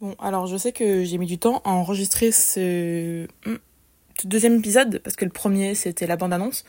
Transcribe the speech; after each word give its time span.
Bon, 0.00 0.14
alors 0.20 0.46
je 0.46 0.56
sais 0.56 0.70
que 0.70 1.02
j'ai 1.02 1.18
mis 1.18 1.26
du 1.26 1.38
temps 1.38 1.60
à 1.64 1.70
enregistrer 1.70 2.30
ce... 2.30 3.26
hmm, 3.46 3.56
ce 4.20 4.26
deuxième 4.28 4.56
épisode, 4.56 5.00
parce 5.02 5.16
que 5.16 5.24
le 5.24 5.30
premier 5.32 5.74
c'était 5.74 6.06
la 6.06 6.16
bande-annonce. 6.16 6.64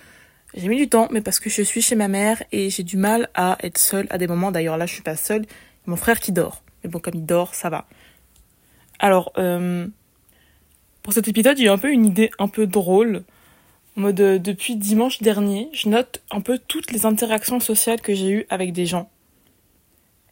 J'ai 0.55 0.67
mis 0.67 0.77
du 0.77 0.89
temps, 0.89 1.07
mais 1.11 1.21
parce 1.21 1.39
que 1.39 1.47
je 1.47 1.61
suis 1.61 1.81
chez 1.83 1.95
ma 1.95 2.07
mère 2.07 2.41
et 2.51 2.71
j'ai 2.71 2.81
du 2.81 2.97
mal 2.97 3.29
à 3.35 3.57
être 3.61 3.77
seule 3.77 4.07
à 4.09 4.17
des 4.17 4.25
moments. 4.25 4.51
D'ailleurs 4.51 4.77
là 4.77 4.87
je 4.87 4.93
suis 4.93 5.03
pas 5.03 5.15
seule, 5.15 5.45
mon 5.85 5.95
frère 5.95 6.19
qui 6.19 6.31
dort. 6.31 6.63
Mais 6.83 6.89
bon, 6.89 6.99
comme 6.99 7.13
il 7.15 7.25
dort, 7.25 7.53
ça 7.53 7.69
va. 7.69 7.87
Alors, 8.97 9.31
euh, 9.37 9.87
pour 11.03 11.13
cet 11.13 11.27
épisode, 11.27 11.57
j'ai 11.57 11.65
eu 11.65 11.69
un 11.69 11.77
peu 11.77 11.91
une 11.91 12.05
idée 12.05 12.31
un 12.39 12.47
peu 12.47 12.65
drôle. 12.65 13.23
En 13.95 14.01
mode, 14.01 14.19
euh, 14.21 14.39
depuis 14.39 14.75
dimanche 14.75 15.21
dernier, 15.21 15.69
je 15.73 15.89
note 15.89 16.23
un 16.31 16.41
peu 16.41 16.57
toutes 16.57 16.91
les 16.91 17.05
interactions 17.05 17.59
sociales 17.59 18.01
que 18.01 18.15
j'ai 18.15 18.29
eues 18.29 18.45
avec 18.49 18.73
des 18.73 18.85
gens. 18.85 19.09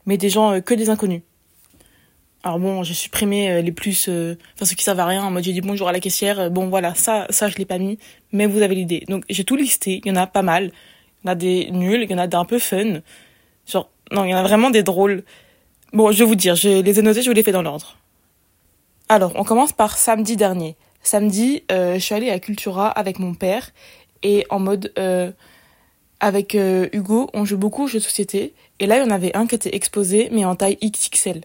Mais 0.06 0.18
des 0.18 0.30
gens 0.30 0.54
euh, 0.54 0.62
que 0.62 0.74
des 0.74 0.90
inconnus. 0.90 1.22
Alors 2.48 2.60
bon, 2.60 2.82
j'ai 2.82 2.94
supprimé 2.94 3.52
euh, 3.52 3.62
les 3.62 3.74
plus, 3.74 4.08
euh, 4.08 4.38
enfin 4.56 4.64
ceux 4.64 4.76
qui 4.76 4.84
servent 4.86 5.02
à 5.02 5.06
rien. 5.06 5.22
En 5.22 5.32
mode, 5.32 5.44
j'ai 5.44 5.52
dit 5.52 5.60
bonjour 5.60 5.90
à 5.90 5.92
la 5.92 6.00
caissière. 6.00 6.40
euh, 6.40 6.50
Bon 6.50 6.70
voilà, 6.70 6.96
ça, 6.96 7.28
ça 7.30 7.50
je 7.50 7.58
l'ai 7.58 7.66
pas 7.66 7.78
mis, 7.78 8.00
mais 8.32 8.46
vous 8.46 8.62
avez 8.62 8.74
l'idée. 8.74 9.04
Donc 9.10 9.26
j'ai 9.30 9.44
tout 9.44 9.58
listé. 9.58 10.00
Il 10.06 10.08
y 10.08 10.12
en 10.14 10.16
a 10.16 10.28
pas 10.28 10.44
mal. 10.44 10.72
Il 10.72 11.28
y 11.28 11.30
en 11.30 11.32
a 11.34 11.36
des 11.36 11.70
nuls, 11.72 12.04
il 12.04 12.10
y 12.10 12.14
en 12.14 12.20
a 12.20 12.26
des 12.26 12.38
un 12.38 12.46
peu 12.46 12.58
fun. 12.58 13.02
Genre, 13.66 13.90
non, 14.14 14.24
il 14.24 14.30
y 14.30 14.34
en 14.34 14.38
a 14.38 14.44
vraiment 14.44 14.70
des 14.70 14.82
drôles. 14.82 15.26
Bon, 15.92 16.10
je 16.14 16.20
vais 16.20 16.24
vous 16.24 16.36
dire, 16.36 16.56
je 16.56 16.82
les 16.82 17.00
ai 17.00 17.02
notés, 17.02 17.22
je 17.22 17.30
vous 17.30 17.36
les 17.36 17.44
fais 17.44 17.52
dans 17.52 17.64
l'ordre. 17.64 17.98
Alors, 19.10 19.34
on 19.36 19.44
commence 19.44 19.74
par 19.74 19.98
samedi 19.98 20.38
dernier. 20.38 20.78
Samedi, 21.04 21.64
je 21.70 22.00
suis 22.00 22.16
allée 22.16 22.30
à 22.30 22.40
Cultura 22.40 22.88
avec 22.88 23.20
mon 23.20 23.34
père 23.34 23.72
et 24.24 24.46
en 24.50 24.60
mode 24.60 24.94
avec 26.22 26.54
Hugo, 26.94 27.30
on 27.34 27.44
joue 27.44 27.58
beaucoup 27.58 27.84
aux 27.84 27.88
jeux 27.88 28.00
de 28.00 28.04
société 28.06 28.54
et 28.80 28.86
là 28.86 28.98
il 28.98 29.04
y 29.04 29.06
en 29.06 29.12
avait 29.12 29.36
un 29.36 29.48
qui 29.48 29.56
était 29.56 29.76
exposé 29.76 30.30
mais 30.32 30.46
en 30.46 30.56
taille 30.56 30.78
XXL. 30.82 31.42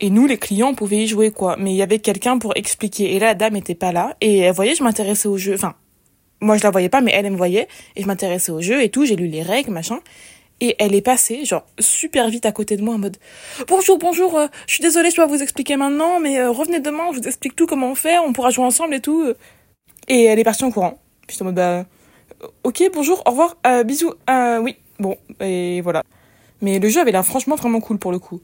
Et 0.00 0.10
nous 0.10 0.26
les 0.26 0.36
clients 0.36 0.70
on 0.70 0.74
pouvait 0.74 0.98
y 0.98 1.06
jouer 1.06 1.30
quoi, 1.30 1.56
mais 1.58 1.72
il 1.72 1.76
y 1.76 1.82
avait 1.82 1.98
quelqu'un 1.98 2.38
pour 2.38 2.56
expliquer 2.56 3.14
et 3.14 3.18
là 3.18 3.28
la 3.28 3.34
dame 3.34 3.56
était 3.56 3.74
pas 3.74 3.92
là 3.92 4.16
et 4.20 4.38
elle 4.40 4.54
voyait 4.54 4.74
je 4.74 4.82
m'intéressais 4.82 5.28
au 5.28 5.38
jeu, 5.38 5.54
enfin 5.54 5.74
moi 6.40 6.58
je 6.58 6.62
la 6.62 6.70
voyais 6.70 6.90
pas 6.90 7.00
mais 7.00 7.12
elle 7.14 7.24
elle 7.24 7.32
me 7.32 7.36
voyait 7.36 7.66
et 7.96 8.02
je 8.02 8.06
m'intéressais 8.06 8.52
au 8.52 8.60
jeu 8.60 8.82
et 8.82 8.90
tout, 8.90 9.06
j'ai 9.06 9.16
lu 9.16 9.26
les 9.26 9.42
règles 9.42 9.70
machin 9.70 10.00
et 10.60 10.74
elle 10.78 10.94
est 10.94 11.02
passée, 11.02 11.44
genre, 11.44 11.64
super 11.78 12.28
vite 12.30 12.46
à 12.46 12.52
côté 12.52 12.76
de 12.76 12.82
moi 12.82 12.94
en 12.94 12.98
mode 12.98 13.18
Bonjour, 13.68 13.98
bonjour, 13.98 14.38
euh, 14.38 14.46
je 14.66 14.74
suis 14.74 14.82
désolée, 14.82 15.10
je 15.10 15.16
dois 15.16 15.26
vous 15.26 15.42
expliquer 15.42 15.76
maintenant, 15.76 16.18
mais 16.18 16.38
euh, 16.38 16.50
revenez 16.50 16.80
demain, 16.80 17.04
je 17.12 17.18
vous 17.18 17.26
explique 17.26 17.54
tout 17.54 17.66
comment 17.66 17.90
on 17.90 17.94
fait, 17.94 18.18
on 18.18 18.32
pourra 18.32 18.48
jouer 18.48 18.64
ensemble 18.64 18.94
et 18.94 19.00
tout. 19.00 19.34
Et 20.08 20.24
elle 20.24 20.38
est 20.38 20.44
partie 20.44 20.64
en 20.64 20.70
courant. 20.70 20.98
Puis 21.26 21.36
en 21.40 21.44
mode 21.46 21.56
Bah, 21.56 21.62
euh, 21.62 22.46
ok, 22.64 22.90
bonjour, 22.94 23.22
au 23.26 23.30
revoir, 23.30 23.56
euh, 23.66 23.82
bisous, 23.82 24.14
euh, 24.30 24.58
oui, 24.60 24.76
bon, 24.98 25.16
et 25.40 25.80
voilà. 25.80 26.02
Mais 26.62 26.78
le 26.78 26.88
jeu 26.88 27.00
avait 27.00 27.12
l'air 27.12 27.24
franchement 27.24 27.56
vraiment 27.56 27.80
cool 27.80 27.98
pour 27.98 28.12
le 28.12 28.18
coup. 28.18 28.40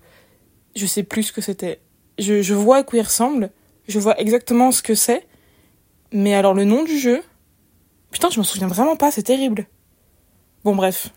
Je 0.76 0.86
sais 0.86 1.02
plus 1.02 1.24
ce 1.24 1.32
que 1.32 1.40
c'était. 1.40 1.80
Je, 2.18 2.54
vois 2.54 2.78
à 2.78 2.82
quoi 2.82 2.98
il 2.98 3.02
ressemble, 3.02 3.50
je 3.88 3.98
vois 3.98 4.18
exactement 4.20 4.70
ce 4.70 4.82
que 4.82 4.94
c'est, 4.94 5.26
mais 6.12 6.34
alors 6.34 6.54
le 6.54 6.64
nom 6.64 6.84
du 6.84 6.98
jeu, 6.98 7.22
putain, 8.10 8.30
je 8.30 8.38
m'en 8.38 8.44
souviens 8.44 8.68
vraiment 8.68 8.96
pas, 8.96 9.10
c'est 9.10 9.22
terrible. 9.22 9.66
Bon, 10.64 10.76
bref. 10.76 11.08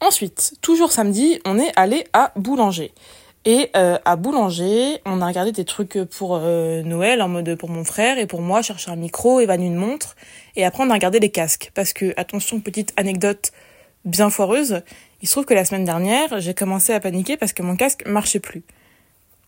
Ensuite, 0.00 0.54
toujours 0.60 0.92
samedi, 0.92 1.40
on 1.46 1.58
est 1.58 1.72
allé 1.76 2.04
à 2.12 2.32
Boulanger. 2.36 2.92
Et 3.46 3.70
euh, 3.76 3.98
à 4.04 4.16
Boulanger, 4.16 5.00
on 5.04 5.20
a 5.20 5.26
regardé 5.26 5.52
des 5.52 5.64
trucs 5.64 5.98
pour 6.04 6.36
euh, 6.36 6.82
Noël, 6.82 7.20
en 7.22 7.28
mode 7.28 7.54
pour 7.56 7.68
mon 7.68 7.84
frère 7.84 8.18
et 8.18 8.26
pour 8.26 8.40
moi, 8.40 8.62
chercher 8.62 8.90
un 8.90 8.96
micro, 8.96 9.40
Evan 9.40 9.62
une 9.62 9.76
montre. 9.76 10.16
Et 10.56 10.64
après, 10.64 10.82
on 10.82 10.90
a 10.90 10.94
regardé 10.94 11.20
les 11.20 11.30
casques. 11.30 11.70
Parce 11.74 11.92
que, 11.92 12.14
attention, 12.16 12.60
petite 12.60 12.92
anecdote 12.96 13.52
bien 14.04 14.30
foireuse, 14.30 14.82
il 15.22 15.28
se 15.28 15.32
trouve 15.32 15.44
que 15.44 15.54
la 15.54 15.64
semaine 15.64 15.84
dernière, 15.84 16.40
j'ai 16.40 16.54
commencé 16.54 16.92
à 16.92 17.00
paniquer 17.00 17.36
parce 17.36 17.52
que 17.52 17.62
mon 17.62 17.76
casque 17.76 18.06
marchait 18.06 18.40
plus. 18.40 18.62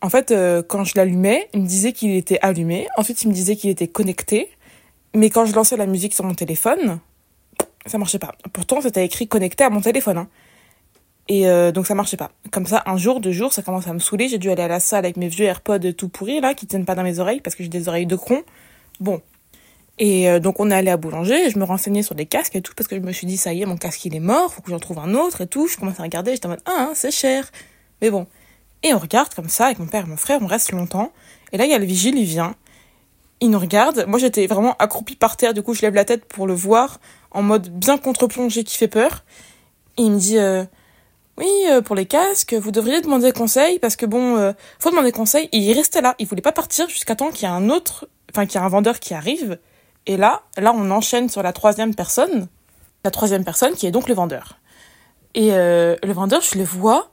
En 0.01 0.11
fait, 0.11 0.31
euh, 0.31 0.63
quand 0.63 0.85
je 0.85 0.93
l'allumais, 0.97 1.49
il 1.55 1.63
me 1.63 1.67
disait 1.67 1.93
qu'il 1.93 2.15
était 2.15 2.39
allumé. 2.43 2.87
Ensuite, 2.97 3.23
il 3.23 3.29
me 3.29 3.33
disait 3.33 3.57
qu'il 3.57 3.71
était 3.71 3.89
connecté. 3.89 4.51
Mais 5.15 5.31
quand 5.31 5.47
je 5.47 5.55
lançais 5.55 5.77
la 5.77 5.87
musique 5.87 6.15
sur 6.15 6.25
mon 6.25 6.35
téléphone, 6.35 6.99
ça 7.87 7.99
marchait 7.99 8.19
pas. 8.19 8.35
Pourtant, 8.53 8.81
c'était 8.81 9.05
écrit 9.05 9.29
connecté 9.29 9.65
à 9.65 9.71
mon 9.71 9.81
téléphone. 9.81 10.19
Hein. 10.19 10.29
Et 11.29 11.49
euh, 11.49 11.73
donc 11.73 11.87
ça 11.87 11.95
marchait 11.95 12.17
pas. 12.17 12.31
Comme 12.51 12.67
ça, 12.67 12.83
un 12.87 12.97
jour, 12.97 13.21
deux 13.21 13.33
jours, 13.33 13.53
ça 13.53 13.63
commence 13.63 13.89
à 13.89 13.93
me 13.93 13.99
saouler. 13.99 14.29
J'ai 14.29 14.39
dû 14.39 14.51
aller 14.51 14.63
à 14.63 14.69
la 14.69 14.81
salle 14.81 15.05
avec 15.05 15.17
mes 15.17 15.29
vieux 15.29 15.47
AirPods 15.47 15.93
tout 15.97 16.09
pourris 16.09 16.41
là, 16.41 16.55
qui 16.55 16.67
tiennent 16.67 16.85
pas 16.85 16.95
dans 16.95 17.03
mes 17.03 17.19
oreilles 17.19 17.41
parce 17.41 17.57
que 17.57 17.63
j'ai 17.63 17.69
des 17.69 17.89
oreilles 17.89 18.07
de 18.07 18.17
cron. 18.17 18.43
Bon. 19.01 19.21
Et 19.99 20.29
euh, 20.29 20.41
donc 20.41 20.61
on 20.61 20.71
est 20.71 20.75
allé 20.75 20.91
à 20.91 20.97
Boulanger, 20.97 21.51
je 21.51 21.59
me 21.59 21.65
renseignais 21.65 22.03
sur 22.03 22.15
des 22.15 22.27
casques 22.27 22.55
et 22.55 22.61
tout 22.61 22.75
parce 22.77 22.87
que 22.87 22.97
je 22.97 23.01
me 23.01 23.13
suis 23.13 23.27
dit 23.27 23.37
ça 23.37 23.55
y 23.55 23.63
est, 23.63 23.67
mon 23.67 23.79
casque 23.79 24.05
il 24.05 24.15
est 24.15 24.21
mort, 24.21 24.53
faut 24.53 24.61
que 24.61 24.71
j'en 24.71 24.79
trouve 24.79 24.99
un 24.99 25.15
autre 25.15 25.41
et 25.41 25.47
tout. 25.47 25.69
Je 25.69 25.77
commence 25.77 25.99
à 25.99 26.03
regarder, 26.03 26.33
j'étais 26.33 26.47
en 26.47 26.51
mode 26.51 26.63
ah 26.67 26.89
hein, 26.91 26.93
c'est 26.95 27.11
cher. 27.11 27.51
Mais 28.03 28.11
bon. 28.11 28.27
Et 28.83 28.93
on 28.93 28.99
regarde 28.99 29.35
comme 29.35 29.49
ça 29.49 29.67
avec 29.67 29.79
mon 29.79 29.87
père 29.87 30.05
et 30.05 30.09
mon 30.09 30.19
frère, 30.19 30.41
on 30.43 30.47
reste 30.47 30.73
longtemps. 30.73 31.13
Et 31.53 31.57
là 31.57 31.65
il 31.65 31.71
y 31.71 31.75
a 31.75 31.79
le 31.79 31.87
vigile, 31.87 32.19
il 32.19 32.25
vient. 32.25 32.55
Il 33.41 33.51
nous 33.51 33.59
regarde. 33.59 34.05
Moi 34.07 34.19
j'étais 34.19 34.47
vraiment 34.47 34.77
accroupie 34.79 35.17
par 35.17 35.37
terre, 35.37 35.55
du 35.55 35.63
coup 35.63 35.73
je 35.73 35.83
lève 35.83 35.95
la 35.95 36.05
tête 36.05 36.27
pour 36.27 36.47
le 36.47 36.55
voir 36.55 37.01
en 37.31 37.43
mode 37.43 37.71
bien 37.71 37.97
contre-plongé 37.97 38.65
qui 38.65 38.77
fait 38.77 38.89
peur. 38.89 39.25
Et 39.97 40.03
il 40.03 40.13
me 40.13 40.19
dit 40.19 40.39
euh, 40.39 40.65
oui, 41.39 41.51
euh, 41.69 41.83
pour 41.83 41.95
les 41.95 42.07
casques, 42.07 42.55
vous 42.55 42.71
devriez 42.71 43.01
demander 43.03 43.31
conseil 43.33 43.79
parce 43.79 43.97
que 43.97 44.07
bon, 44.07 44.37
euh, 44.37 44.53
faut 44.79 44.91
demander 44.91 45.13
conseil. 45.13 45.49
Et 45.53 45.59
il 45.59 45.73
restait 45.75 46.01
là, 46.01 46.15
il 46.19 46.27
voulait 46.27 46.43
pas 46.43 46.53
partir 46.53 46.89
jusqu'à 46.89 47.15
temps 47.15 47.31
qu'il 47.31 47.43
y 47.43 47.51
ait 47.51 47.55
un 47.55 47.69
autre, 47.69 48.09
enfin 48.31 48.47
qu'il 48.47 48.59
y 48.59 48.63
ait 48.63 48.67
un 48.67 48.71
vendeur 48.71 49.01
qui 49.01 49.13
arrive. 49.13 49.59
Et 50.07 50.17
là, 50.17 50.43
là, 50.57 50.73
on 50.75 50.91
enchaîne 50.91 51.29
sur 51.29 51.43
la 51.43 51.53
troisième 51.53 51.95
personne, 51.95 52.49
la 53.05 53.11
troisième 53.11 53.45
personne 53.45 53.75
qui 53.75 53.87
est 53.87 53.91
donc 53.91 54.09
le 54.09 54.15
vendeur. 54.15 54.59
Et 55.35 55.53
euh, 55.53 55.97
le 56.03 56.13
vendeur, 56.13 56.41
je 56.43 56.57
le 56.59 56.65
vois 56.65 57.11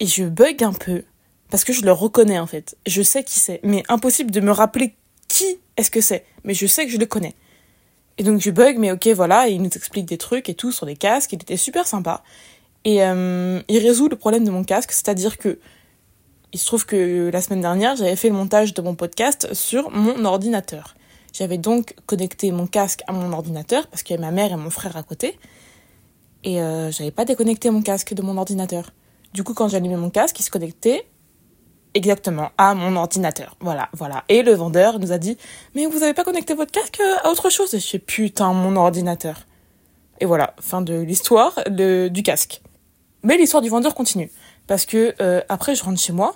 et 0.00 0.06
je 0.06 0.24
bug 0.24 0.62
un 0.62 0.72
peu 0.72 1.04
parce 1.50 1.64
que 1.64 1.72
je 1.72 1.82
le 1.82 1.92
reconnais 1.92 2.38
en 2.38 2.46
fait. 2.46 2.76
Je 2.86 3.02
sais 3.02 3.24
qui 3.24 3.38
c'est, 3.38 3.60
mais 3.62 3.82
impossible 3.88 4.30
de 4.30 4.40
me 4.40 4.50
rappeler 4.50 4.94
qui 5.28 5.58
est-ce 5.76 5.90
que 5.90 6.00
c'est. 6.00 6.24
Mais 6.44 6.54
je 6.54 6.66
sais 6.66 6.84
que 6.84 6.92
je 6.92 6.98
le 6.98 7.06
connais. 7.06 7.34
Et 8.18 8.22
donc 8.22 8.40
je 8.40 8.50
bug, 8.50 8.78
mais 8.78 8.92
ok, 8.92 9.08
voilà, 9.08 9.48
et 9.48 9.52
il 9.52 9.62
nous 9.62 9.70
explique 9.70 10.06
des 10.06 10.18
trucs 10.18 10.48
et 10.48 10.54
tout 10.54 10.72
sur 10.72 10.86
les 10.86 10.96
casques. 10.96 11.32
Il 11.32 11.40
était 11.40 11.56
super 11.56 11.86
sympa. 11.86 12.22
Et 12.84 13.02
euh, 13.02 13.60
il 13.68 13.78
résout 13.78 14.08
le 14.08 14.16
problème 14.16 14.44
de 14.44 14.50
mon 14.50 14.64
casque, 14.64 14.92
c'est-à-dire 14.92 15.38
que 15.38 15.58
il 16.52 16.58
se 16.58 16.66
trouve 16.66 16.86
que 16.86 17.30
la 17.32 17.42
semaine 17.42 17.60
dernière, 17.60 17.96
j'avais 17.96 18.16
fait 18.16 18.28
le 18.28 18.34
montage 18.34 18.72
de 18.72 18.80
mon 18.80 18.94
podcast 18.94 19.52
sur 19.52 19.90
mon 19.90 20.24
ordinateur. 20.24 20.94
J'avais 21.36 21.58
donc 21.58 21.94
connecté 22.06 22.50
mon 22.50 22.66
casque 22.66 23.02
à 23.06 23.12
mon 23.12 23.30
ordinateur 23.34 23.86
parce 23.88 24.02
qu'il 24.02 24.16
y 24.16 24.18
avait 24.18 24.24
ma 24.26 24.32
mère 24.32 24.52
et 24.52 24.56
mon 24.56 24.70
frère 24.70 24.96
à 24.96 25.02
côté. 25.02 25.38
Et 26.44 26.62
euh, 26.62 26.90
j'avais 26.90 27.10
pas 27.10 27.26
déconnecté 27.26 27.68
mon 27.68 27.82
casque 27.82 28.14
de 28.14 28.22
mon 28.22 28.38
ordinateur. 28.38 28.90
Du 29.34 29.44
coup, 29.44 29.52
quand 29.52 29.68
j'allumais 29.68 29.98
mon 29.98 30.08
casque, 30.08 30.40
il 30.40 30.44
se 30.44 30.50
connectait 30.50 31.06
exactement 31.92 32.52
à 32.56 32.74
mon 32.74 32.96
ordinateur. 32.96 33.54
Voilà, 33.60 33.90
voilà. 33.92 34.24
Et 34.30 34.42
le 34.42 34.54
vendeur 34.54 34.98
nous 34.98 35.12
a 35.12 35.18
dit 35.18 35.36
Mais 35.74 35.84
vous 35.84 36.02
avez 36.02 36.14
pas 36.14 36.24
connecté 36.24 36.54
votre 36.54 36.72
casque 36.72 37.02
à 37.22 37.28
autre 37.30 37.50
chose? 37.50 37.74
Et 37.74 37.80
je 37.80 37.86
fais 37.86 37.98
Putain, 37.98 38.54
mon 38.54 38.74
ordinateur. 38.76 39.40
Et 40.20 40.24
voilà, 40.24 40.54
fin 40.58 40.80
de 40.80 40.94
l'histoire 40.94 41.52
du 41.68 42.22
casque. 42.22 42.62
Mais 43.24 43.36
l'histoire 43.36 43.62
du 43.62 43.68
vendeur 43.68 43.94
continue. 43.94 44.30
Parce 44.66 44.86
que 44.86 45.14
euh, 45.20 45.42
après, 45.50 45.74
je 45.74 45.84
rentre 45.84 46.00
chez 46.00 46.14
moi 46.14 46.34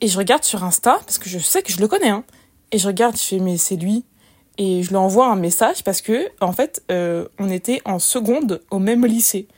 et 0.00 0.08
je 0.08 0.18
regarde 0.18 0.42
sur 0.42 0.64
Insta, 0.64 0.98
parce 1.06 1.18
que 1.18 1.28
je 1.28 1.38
sais 1.38 1.62
que 1.62 1.72
je 1.72 1.78
le 1.78 1.86
connais, 1.86 2.08
hein. 2.08 2.24
Et 2.72 2.78
je 2.78 2.86
regarde, 2.86 3.16
je 3.16 3.22
fais, 3.22 3.38
mais 3.38 3.56
c'est 3.56 3.76
lui. 3.76 4.04
Et 4.58 4.82
je 4.82 4.90
lui 4.90 4.96
envoie 4.96 5.28
un 5.28 5.36
message 5.36 5.84
parce 5.84 6.02
que, 6.02 6.28
en 6.40 6.52
fait, 6.52 6.82
euh, 6.90 7.26
on 7.38 7.48
était 7.48 7.80
en 7.84 7.98
seconde 7.98 8.62
au 8.70 8.78
même 8.78 9.06
lycée. 9.06 9.48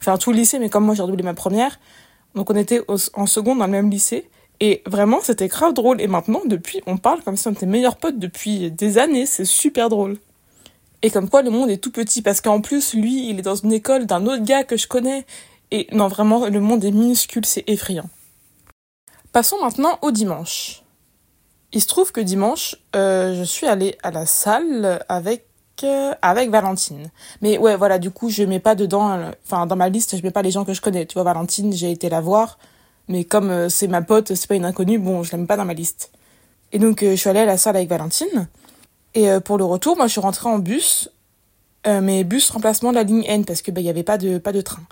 Enfin, 0.00 0.16
tout 0.16 0.32
le 0.32 0.38
lycée, 0.38 0.58
mais 0.58 0.68
comme 0.68 0.84
moi 0.84 0.94
j'ai 0.94 1.02
redoublé 1.02 1.24
ma 1.24 1.34
première, 1.34 1.80
donc 2.34 2.50
on 2.50 2.56
était 2.56 2.80
en 3.14 3.26
seconde 3.26 3.58
dans 3.58 3.66
le 3.66 3.72
même 3.72 3.90
lycée. 3.90 4.30
Et 4.60 4.82
vraiment, 4.86 5.20
c'était 5.22 5.48
grave 5.48 5.74
drôle. 5.74 6.00
Et 6.00 6.08
maintenant, 6.08 6.40
depuis, 6.44 6.80
on 6.86 6.96
parle 6.96 7.22
comme 7.22 7.36
si 7.36 7.46
on 7.48 7.52
était 7.52 7.66
meilleurs 7.66 7.96
potes 7.96 8.18
depuis 8.18 8.70
des 8.70 8.98
années. 8.98 9.26
C'est 9.26 9.44
super 9.44 9.88
drôle. 9.88 10.18
Et 11.02 11.10
comme 11.10 11.28
quoi, 11.28 11.42
le 11.42 11.50
monde 11.50 11.70
est 11.70 11.78
tout 11.78 11.92
petit. 11.92 12.22
Parce 12.22 12.40
qu'en 12.40 12.60
plus, 12.60 12.94
lui, 12.94 13.28
il 13.28 13.38
est 13.38 13.42
dans 13.42 13.54
une 13.54 13.72
école 13.72 14.06
d'un 14.06 14.26
autre 14.26 14.42
gars 14.42 14.64
que 14.64 14.76
je 14.76 14.88
connais. 14.88 15.26
Et 15.70 15.86
non, 15.92 16.08
vraiment, 16.08 16.48
le 16.48 16.60
monde 16.60 16.84
est 16.84 16.90
minuscule, 16.90 17.44
c'est 17.44 17.64
effrayant. 17.68 18.08
Passons 19.32 19.58
maintenant 19.60 19.98
au 20.02 20.10
dimanche. 20.10 20.82
Il 21.72 21.82
se 21.82 21.86
trouve 21.86 22.12
que 22.12 22.20
dimanche, 22.20 22.76
euh, 22.96 23.34
je 23.38 23.44
suis 23.44 23.66
allée 23.66 23.98
à 24.02 24.10
la 24.10 24.24
salle 24.24 25.04
avec 25.08 25.44
euh, 25.84 26.12
avec 26.22 26.50
Valentine. 26.50 27.10
Mais 27.42 27.58
ouais, 27.58 27.76
voilà, 27.76 27.98
du 27.98 28.10
coup, 28.10 28.30
je 28.30 28.42
mets 28.42 28.58
pas 28.58 28.74
dedans, 28.74 29.10
euh, 29.10 29.30
enfin 29.44 29.66
dans 29.66 29.76
ma 29.76 29.88
liste, 29.88 30.16
je 30.16 30.22
mets 30.22 30.30
pas 30.30 30.42
les 30.42 30.50
gens 30.50 30.64
que 30.64 30.72
je 30.72 30.80
connais. 30.80 31.06
Tu 31.06 31.14
vois, 31.14 31.24
Valentine, 31.24 31.72
j'ai 31.72 31.90
été 31.92 32.08
la 32.08 32.20
voir, 32.20 32.58
mais 33.06 33.24
comme 33.24 33.68
c'est 33.68 33.86
ma 33.86 34.02
pote, 34.02 34.34
c'est 34.34 34.48
pas 34.48 34.54
une 34.54 34.64
inconnue, 34.64 34.98
bon, 34.98 35.22
je 35.22 35.32
la 35.32 35.38
mets 35.38 35.46
pas 35.46 35.56
dans 35.56 35.66
ma 35.66 35.74
liste. 35.74 36.10
Et 36.72 36.78
donc, 36.78 37.00
je 37.02 37.14
suis 37.14 37.30
allée 37.30 37.40
à 37.40 37.44
la 37.44 37.58
salle 37.58 37.76
avec 37.76 37.88
Valentine. 37.88 38.48
Et 39.14 39.28
pour 39.44 39.56
le 39.56 39.64
retour, 39.64 39.96
moi, 39.96 40.06
je 40.06 40.12
suis 40.12 40.20
rentrée 40.20 40.48
en 40.48 40.58
bus, 40.58 41.10
mais 41.86 42.24
bus 42.24 42.50
remplacement 42.50 42.90
de 42.90 42.96
la 42.96 43.04
ligne 43.04 43.24
N 43.26 43.44
parce 43.44 43.62
que 43.62 43.70
bah 43.70 43.80
il 43.80 43.84
y 43.84 43.88
avait 43.88 44.02
pas 44.02 44.18
de 44.18 44.38
pas 44.38 44.52
de 44.52 44.60
train. 44.60 44.82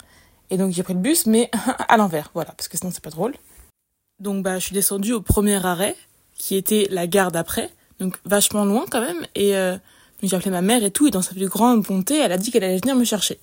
Et 0.51 0.57
donc 0.57 0.73
j'ai 0.73 0.83
pris 0.83 0.95
le 0.95 1.01
bus, 1.01 1.27
mais 1.27 1.51
à 1.89 1.97
l'envers, 1.97 2.31
voilà, 2.33 2.53
parce 2.53 2.69
que 2.69 2.79
sinon 2.79 2.91
c'est 2.93 3.03
pas 3.03 3.11
drôle. 3.11 3.35
Donc 4.21 4.43
bah 4.43 4.59
je 4.59 4.67
suis 4.67 4.75
descendue 4.75 5.13
au 5.13 5.21
premier 5.21 5.65
arrêt, 5.65 5.97
qui 6.37 6.57
était 6.57 6.87
la 6.91 7.07
gare 7.07 7.33
d'après, 7.33 7.71
donc 8.01 8.17
vachement 8.25 8.65
loin 8.65 8.85
quand 8.91 9.01
même. 9.01 9.27
Et 9.35 9.57
euh, 9.57 9.77
j'ai 10.23 10.37
appelé 10.37 10.51
ma 10.51 10.63
mère 10.63 10.85
et 10.85 10.91
tout, 10.91 11.07
et 11.07 11.11
dans 11.11 11.23
sa 11.23 11.35
plus 11.35 11.49
grande 11.49 11.83
bonté, 11.83 12.17
elle 12.19 12.33
a 12.33 12.39
dit 12.39 12.51
qu'elle 12.51 12.65
allait 12.65 12.79
venir 12.79 12.97
me 12.97 13.05
chercher. 13.05 13.39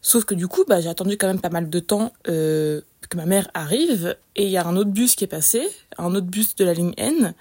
Sauf 0.00 0.24
que 0.24 0.34
du 0.34 0.48
coup, 0.48 0.64
bah, 0.66 0.80
j'ai 0.80 0.88
attendu 0.88 1.16
quand 1.16 1.28
même 1.28 1.40
pas 1.40 1.48
mal 1.48 1.70
de 1.70 1.78
temps 1.78 2.12
euh, 2.28 2.80
que 3.08 3.16
ma 3.16 3.24
mère 3.24 3.48
arrive. 3.54 4.16
Et 4.34 4.44
il 4.44 4.50
y 4.50 4.56
a 4.56 4.66
un 4.66 4.76
autre 4.76 4.90
bus 4.90 5.14
qui 5.14 5.24
est 5.24 5.28
passé, 5.28 5.62
un 5.96 6.14
autre 6.14 6.26
bus 6.26 6.56
de 6.56 6.64
la 6.64 6.74
ligne 6.74 6.92
N. 6.96 7.34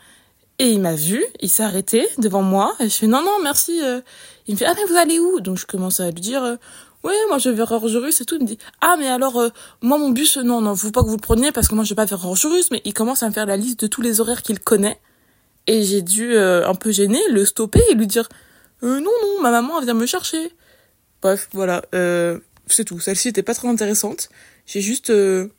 Et 0.59 0.69
il 0.69 0.79
m'a 0.79 0.93
vu, 0.93 1.25
il 1.39 1.49
s'est 1.49 1.63
arrêté 1.63 2.07
devant 2.19 2.43
moi. 2.43 2.75
Et 2.79 2.87
je 2.87 2.95
fais 2.95 3.07
non, 3.07 3.23
non, 3.23 3.41
merci. 3.41 3.81
euh. 3.81 4.01
Il 4.45 4.53
me 4.53 4.59
fait 4.59 4.65
ah, 4.65 4.75
mais 4.75 4.85
vous 4.85 4.95
allez 4.95 5.17
où? 5.17 5.39
Donc 5.39 5.57
je 5.57 5.65
commence 5.65 5.99
à 5.99 6.11
lui 6.11 6.21
dire 6.21 6.43
euh, 6.43 6.55
ouais, 7.03 7.13
moi 7.29 7.37
je 7.37 7.49
vais 7.49 7.55
vers 7.55 7.71
Orgerus 7.71 8.21
et 8.21 8.25
tout. 8.25 8.35
Il 8.35 8.41
me 8.41 8.47
dit 8.47 8.57
ah, 8.81 8.95
mais 8.99 9.07
alors, 9.07 9.39
euh, 9.39 9.49
moi 9.81 9.97
mon 9.97 10.09
bus, 10.09 10.37
non, 10.37 10.61
non, 10.61 10.75
faut 10.75 10.91
pas 10.91 11.01
que 11.01 11.07
vous 11.07 11.15
le 11.15 11.21
preniez 11.21 11.51
parce 11.51 11.67
que 11.67 11.75
moi 11.75 11.83
je 11.83 11.89
vais 11.89 11.95
pas 11.95 12.05
vers 12.05 12.25
Orgerus. 12.25 12.71
Mais 12.71 12.81
il 12.85 12.93
commence 12.93 13.23
à 13.23 13.27
me 13.27 13.33
faire 13.33 13.45
la 13.45 13.57
liste 13.57 13.81
de 13.81 13.87
tous 13.87 14.01
les 14.01 14.21
horaires 14.21 14.41
qu'il 14.41 14.59
connaît. 14.59 14.99
Et 15.67 15.83
j'ai 15.83 16.01
dû, 16.01 16.33
euh, 16.33 16.67
un 16.67 16.75
peu 16.75 16.91
gêné, 16.91 17.19
le 17.29 17.45
stopper 17.45 17.83
et 17.91 17.93
lui 17.93 18.07
dire 18.07 18.27
euh, 18.83 18.99
non, 18.99 19.11
non, 19.21 19.41
ma 19.41 19.51
maman 19.51 19.79
vient 19.81 19.93
me 19.93 20.05
chercher. 20.05 20.51
Bref, 21.21 21.49
voilà, 21.53 21.83
euh, 21.93 22.39
c'est 22.67 22.85
tout. 22.85 22.99
Celle-ci 22.99 23.27
était 23.27 23.43
pas 23.43 23.53
très 23.53 23.67
intéressante. 23.67 24.29
J'ai 24.65 24.81
juste 24.81 25.11
euh, 25.11 25.49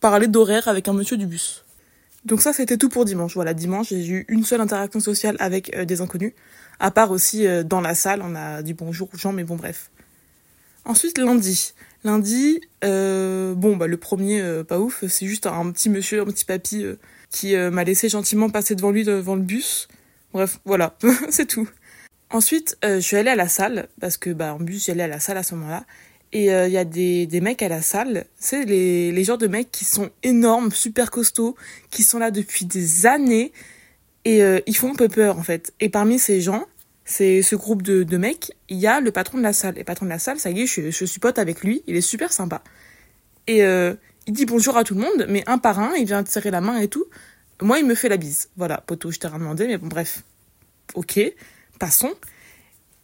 parlé 0.00 0.26
d'horaire 0.26 0.66
avec 0.68 0.88
un 0.88 0.92
monsieur 0.92 1.16
du 1.16 1.26
bus. 1.26 1.64
Donc 2.24 2.42
ça, 2.42 2.52
c'était 2.52 2.76
tout 2.76 2.88
pour 2.88 3.04
dimanche. 3.04 3.34
Voilà, 3.34 3.54
dimanche, 3.54 3.88
j'ai 3.90 4.04
eu 4.04 4.24
une 4.28 4.44
seule 4.44 4.60
interaction 4.60 4.98
sociale 4.98 5.36
avec 5.38 5.74
euh, 5.76 5.84
des 5.84 6.00
inconnus. 6.00 6.32
À 6.80 6.90
part 6.90 7.12
aussi 7.12 7.46
euh, 7.46 7.62
dans 7.62 7.80
la 7.80 7.94
salle, 7.94 8.20
on 8.22 8.34
a 8.34 8.62
dit 8.62 8.74
bonjour 8.74 9.08
aux 9.14 9.16
gens, 9.16 9.32
mais 9.32 9.44
bon, 9.44 9.54
bref. 9.54 9.90
Ensuite, 10.86 11.18
lundi. 11.18 11.74
Lundi, 12.04 12.60
euh, 12.84 13.54
bon, 13.54 13.76
bah 13.76 13.88
le 13.88 13.96
premier, 13.96 14.40
euh, 14.40 14.62
pas 14.62 14.78
ouf, 14.78 15.04
c'est 15.08 15.26
juste 15.26 15.46
un 15.46 15.72
petit 15.72 15.90
monsieur, 15.90 16.20
un 16.20 16.26
petit 16.26 16.44
papy 16.44 16.84
euh, 16.84 16.94
qui 17.30 17.56
m'a 17.56 17.82
laissé 17.82 18.08
gentiment 18.08 18.48
passer 18.48 18.76
devant 18.76 18.92
lui, 18.92 19.02
devant 19.02 19.34
le 19.34 19.42
bus. 19.42 19.88
Bref, 20.32 20.60
voilà, 20.64 20.96
c'est 21.28 21.46
tout. 21.46 21.68
Ensuite, 22.30 22.78
je 22.84 23.00
suis 23.00 23.16
allée 23.16 23.30
à 23.30 23.36
la 23.36 23.48
salle, 23.48 23.88
parce 24.00 24.16
que 24.16 24.30
bah 24.30 24.54
en 24.54 24.60
bus, 24.60 24.86
j'allais 24.86 25.02
à 25.02 25.08
la 25.08 25.18
salle 25.18 25.36
à 25.36 25.42
ce 25.42 25.56
moment-là. 25.56 25.84
Et 26.32 26.46
il 26.46 26.72
y 26.72 26.78
a 26.78 26.84
des, 26.84 27.26
des 27.26 27.40
mecs 27.40 27.62
à 27.62 27.68
la 27.68 27.82
salle, 27.82 28.26
c'est 28.38 28.64
les, 28.64 29.10
les 29.10 29.24
genres 29.24 29.38
de 29.38 29.46
mecs 29.48 29.72
qui 29.72 29.84
sont 29.84 30.10
énormes, 30.22 30.70
super 30.70 31.10
costauds, 31.10 31.56
qui 31.90 32.02
sont 32.04 32.18
là 32.18 32.30
depuis 32.30 32.64
des 32.64 33.06
années, 33.06 33.52
et 34.24 34.40
ils 34.66 34.76
font 34.76 34.92
un 34.92 34.96
peu 34.96 35.08
peur 35.08 35.38
en 35.38 35.42
fait. 35.42 35.72
Et 35.80 35.88
parmi 35.88 36.18
ces 36.18 36.40
gens, 36.40 36.66
c'est 37.06 37.40
ce 37.40 37.54
groupe 37.54 37.82
de, 37.82 38.02
de 38.02 38.16
mecs, 38.18 38.52
il 38.68 38.76
y 38.76 38.86
a 38.86 39.00
le 39.00 39.12
patron 39.12 39.38
de 39.38 39.42
la 39.44 39.52
salle. 39.52 39.76
Et 39.76 39.78
le 39.78 39.84
patron 39.84 40.04
de 40.04 40.10
la 40.10 40.18
salle, 40.18 40.38
ça 40.38 40.50
y 40.50 40.60
est, 40.60 40.66
je, 40.66 40.90
je 40.90 41.04
suis 41.04 41.20
pote 41.20 41.38
avec 41.38 41.62
lui, 41.62 41.82
il 41.86 41.96
est 41.96 42.00
super 42.02 42.32
sympa. 42.32 42.62
Et 43.46 43.64
euh, 43.64 43.94
il 44.26 44.34
dit 44.34 44.44
bonjour 44.44 44.76
à 44.76 44.82
tout 44.82 44.94
le 44.94 45.00
monde, 45.00 45.26
mais 45.28 45.44
un 45.46 45.56
par 45.58 45.78
un, 45.78 45.94
il 45.94 46.04
vient 46.04 46.22
te 46.24 46.28
serrer 46.30 46.50
la 46.50 46.60
main 46.60 46.78
et 46.78 46.88
tout. 46.88 47.06
Moi, 47.62 47.78
il 47.78 47.86
me 47.86 47.94
fait 47.94 48.08
la 48.08 48.16
bise. 48.16 48.50
Voilà, 48.56 48.82
poteau, 48.84 49.12
je 49.12 49.20
t'ai 49.20 49.28
rien 49.28 49.38
demandé, 49.38 49.66
mais 49.68 49.78
bon, 49.78 49.86
bref. 49.86 50.24
Ok, 50.94 51.20
passons. 51.78 52.12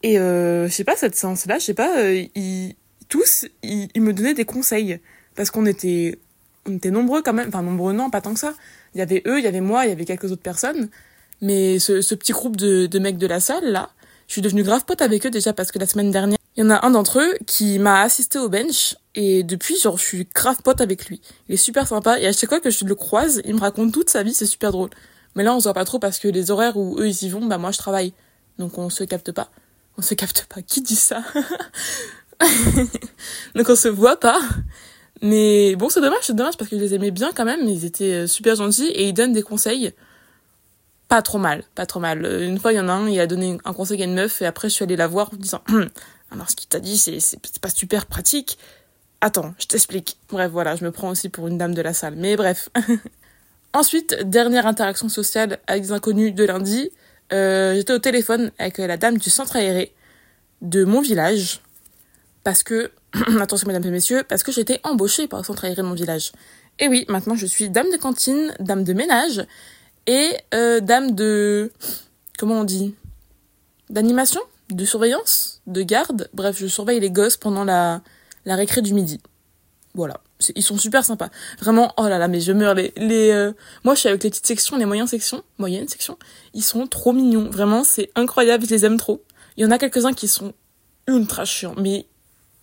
Et 0.02 0.18
euh, 0.18 0.66
je 0.66 0.72
sais 0.72 0.84
pas, 0.84 0.96
cette 0.96 1.14
séance-là, 1.14 1.60
je 1.60 1.64
sais 1.64 1.74
pas, 1.74 1.98
euh, 1.98 2.26
ils, 2.34 2.74
tous, 3.08 3.46
ils, 3.62 3.88
ils 3.94 4.02
me 4.02 4.12
donnaient 4.12 4.34
des 4.34 4.44
conseils. 4.44 4.98
Parce 5.36 5.50
qu'on 5.50 5.64
était, 5.64 6.18
on 6.66 6.74
était 6.74 6.90
nombreux 6.90 7.22
quand 7.22 7.32
même, 7.32 7.48
enfin 7.48 7.62
nombreux 7.62 7.92
non, 7.92 8.10
pas 8.10 8.20
tant 8.20 8.34
que 8.34 8.40
ça. 8.40 8.54
Il 8.94 8.98
y 8.98 9.00
avait 9.00 9.22
eux, 9.26 9.38
il 9.38 9.44
y 9.44 9.46
avait 9.46 9.60
moi, 9.60 9.86
il 9.86 9.90
y 9.90 9.92
avait 9.92 10.04
quelques 10.04 10.30
autres 10.32 10.42
personnes. 10.42 10.90
Mais 11.42 11.78
ce, 11.78 12.14
petit 12.14 12.32
groupe 12.32 12.56
de, 12.56 12.86
de 12.86 12.98
mecs 12.98 13.18
de 13.18 13.26
la 13.26 13.40
salle, 13.40 13.70
là, 13.70 13.90
je 14.28 14.32
suis 14.32 14.42
devenue 14.42 14.62
grave 14.62 14.84
pote 14.86 15.02
avec 15.02 15.26
eux 15.26 15.30
déjà 15.30 15.52
parce 15.52 15.70
que 15.70 15.78
la 15.78 15.86
semaine 15.86 16.10
dernière, 16.10 16.38
il 16.56 16.64
y 16.64 16.66
en 16.66 16.70
a 16.70 16.86
un 16.86 16.90
d'entre 16.90 17.20
eux 17.20 17.34
qui 17.46 17.78
m'a 17.78 18.00
assisté 18.00 18.38
au 18.38 18.48
bench 18.48 18.96
et 19.14 19.42
depuis, 19.42 19.78
genre, 19.78 19.98
je 19.98 20.04
suis 20.04 20.28
grave 20.34 20.62
pote 20.62 20.80
avec 20.80 21.06
lui. 21.06 21.20
Il 21.48 21.54
est 21.54 21.58
super 21.58 21.86
sympa 21.86 22.18
et 22.18 22.26
à 22.26 22.32
chaque 22.32 22.48
fois 22.48 22.60
que 22.60 22.70
je 22.70 22.84
le 22.84 22.94
croise, 22.94 23.42
il 23.44 23.54
me 23.54 23.60
raconte 23.60 23.92
toute 23.92 24.08
sa 24.08 24.22
vie, 24.22 24.32
c'est 24.32 24.46
super 24.46 24.72
drôle. 24.72 24.90
Mais 25.34 25.42
là, 25.42 25.54
on 25.54 25.60
se 25.60 25.64
voit 25.64 25.74
pas 25.74 25.84
trop 25.84 25.98
parce 25.98 26.18
que 26.18 26.28
les 26.28 26.50
horaires 26.50 26.76
où 26.76 26.98
eux 26.98 27.08
ils 27.08 27.24
y 27.24 27.28
vont, 27.28 27.44
bah 27.44 27.58
moi 27.58 27.72
je 27.72 27.78
travaille. 27.78 28.12
Donc 28.58 28.78
on 28.78 28.90
se 28.90 29.04
capte 29.04 29.32
pas. 29.32 29.50
On 29.98 30.02
se 30.02 30.14
capte 30.14 30.46
pas. 30.46 30.62
Qui 30.62 30.82
dit 30.82 30.96
ça? 30.96 31.22
Donc 33.54 33.68
on 33.68 33.76
se 33.76 33.88
voit 33.88 34.18
pas. 34.18 34.40
Mais 35.22 35.76
bon, 35.76 35.88
c'est 35.88 36.00
dommage, 36.00 36.22
c'est 36.22 36.36
dommage 36.36 36.56
parce 36.56 36.70
que 36.70 36.76
je 36.76 36.82
les 36.82 36.94
aimais 36.94 37.10
bien 37.10 37.32
quand 37.34 37.44
même. 37.44 37.68
Ils 37.68 37.84
étaient 37.84 38.24
euh, 38.24 38.26
super 38.26 38.56
gentils 38.56 38.88
et 38.88 39.08
ils 39.08 39.12
donnent 39.12 39.32
des 39.32 39.42
conseils. 39.42 39.92
Pas 41.12 41.20
trop 41.20 41.36
mal, 41.36 41.62
pas 41.74 41.84
trop 41.84 42.00
mal. 42.00 42.24
Euh, 42.24 42.48
Une 42.48 42.58
fois, 42.58 42.72
il 42.72 42.76
y 42.76 42.80
en 42.80 42.88
a 42.88 42.92
un, 42.92 43.06
il 43.06 43.20
a 43.20 43.26
donné 43.26 43.58
un 43.66 43.74
conseil 43.74 44.00
à 44.00 44.06
une 44.06 44.14
meuf 44.14 44.40
et 44.40 44.46
après, 44.46 44.70
je 44.70 44.74
suis 44.76 44.82
allée 44.82 44.96
la 44.96 45.08
voir 45.08 45.28
en 45.30 45.36
disant 45.36 45.60
Hum, 45.68 45.90
Alors, 46.30 46.48
ce 46.48 46.56
qu'il 46.56 46.70
t'a 46.70 46.80
dit, 46.80 46.96
c'est 46.96 47.20
c'est 47.20 47.38
c'est 47.44 47.60
pas 47.60 47.68
super 47.68 48.06
pratique. 48.06 48.56
Attends, 49.20 49.52
je 49.58 49.66
t'explique. 49.66 50.16
Bref, 50.30 50.50
voilà, 50.50 50.74
je 50.74 50.86
me 50.86 50.90
prends 50.90 51.10
aussi 51.10 51.28
pour 51.28 51.48
une 51.48 51.58
dame 51.58 51.74
de 51.74 51.82
la 51.82 51.92
salle. 51.92 52.14
Mais 52.16 52.34
bref. 52.34 52.70
Ensuite, 53.74 54.22
dernière 54.24 54.66
interaction 54.66 55.10
sociale 55.10 55.58
avec 55.66 55.82
des 55.82 55.92
inconnus 55.92 56.34
de 56.34 56.44
lundi. 56.44 56.90
Euh, 57.34 57.74
J'étais 57.74 57.92
au 57.92 57.98
téléphone 57.98 58.50
avec 58.58 58.78
la 58.78 58.96
dame 58.96 59.18
du 59.18 59.28
centre 59.28 59.56
aéré 59.56 59.94
de 60.62 60.82
mon 60.82 61.02
village. 61.02 61.60
Parce 62.42 62.62
que, 62.62 62.90
attention 63.38 63.68
mesdames 63.68 63.84
et 63.84 63.90
messieurs, 63.90 64.22
parce 64.26 64.42
que 64.42 64.50
j'étais 64.50 64.80
embauchée 64.82 65.28
par 65.28 65.40
le 65.40 65.44
centre 65.44 65.66
aéré 65.66 65.76
de 65.76 65.82
mon 65.82 65.92
village. 65.92 66.32
Et 66.78 66.88
oui, 66.88 67.04
maintenant 67.10 67.34
je 67.34 67.44
suis 67.44 67.68
dame 67.68 67.90
de 67.92 67.98
cantine, 67.98 68.54
dame 68.60 68.82
de 68.82 68.94
ménage 68.94 69.46
et 70.06 70.36
euh, 70.54 70.80
dame 70.80 71.14
de... 71.14 71.72
Comment 72.38 72.60
on 72.60 72.64
dit 72.64 72.94
D'animation 73.90 74.40
De 74.70 74.84
surveillance 74.84 75.60
De 75.66 75.82
garde 75.82 76.28
Bref, 76.32 76.56
je 76.58 76.66
surveille 76.66 77.00
les 77.00 77.10
gosses 77.10 77.36
pendant 77.36 77.64
la, 77.64 78.02
la 78.44 78.56
récré 78.56 78.82
du 78.82 78.94
midi. 78.94 79.20
Voilà. 79.94 80.20
Ils 80.56 80.62
sont 80.62 80.78
super 80.78 81.04
sympas. 81.04 81.28
Vraiment, 81.60 81.92
oh 81.98 82.08
là 82.08 82.18
là, 82.18 82.26
mais 82.26 82.40
je 82.40 82.52
meurs. 82.52 82.74
Les, 82.74 82.92
les, 82.96 83.30
euh, 83.30 83.52
Moi, 83.84 83.94
je 83.94 84.00
suis 84.00 84.08
avec 84.08 84.22
les 84.24 84.30
petites 84.30 84.46
sections, 84.46 84.76
les 84.76 84.86
moyennes 84.86 85.06
sections. 85.06 85.42
Moyennes 85.58 85.88
sections. 85.88 86.18
Ils 86.54 86.62
sont 86.62 86.86
trop 86.86 87.12
mignons. 87.12 87.50
Vraiment, 87.50 87.84
c'est 87.84 88.10
incroyable. 88.14 88.64
Je 88.64 88.70
les 88.70 88.84
aime 88.84 88.96
trop. 88.96 89.22
Il 89.56 89.62
y 89.62 89.66
en 89.66 89.70
a 89.70 89.78
quelques-uns 89.78 90.14
qui 90.14 90.28
sont 90.28 90.54
ultra 91.06 91.44
chiants, 91.44 91.74
mais 91.76 92.06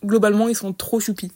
globalement, 0.04 0.48
ils 0.48 0.56
sont 0.56 0.74
trop 0.74 1.00
choupis. 1.00 1.32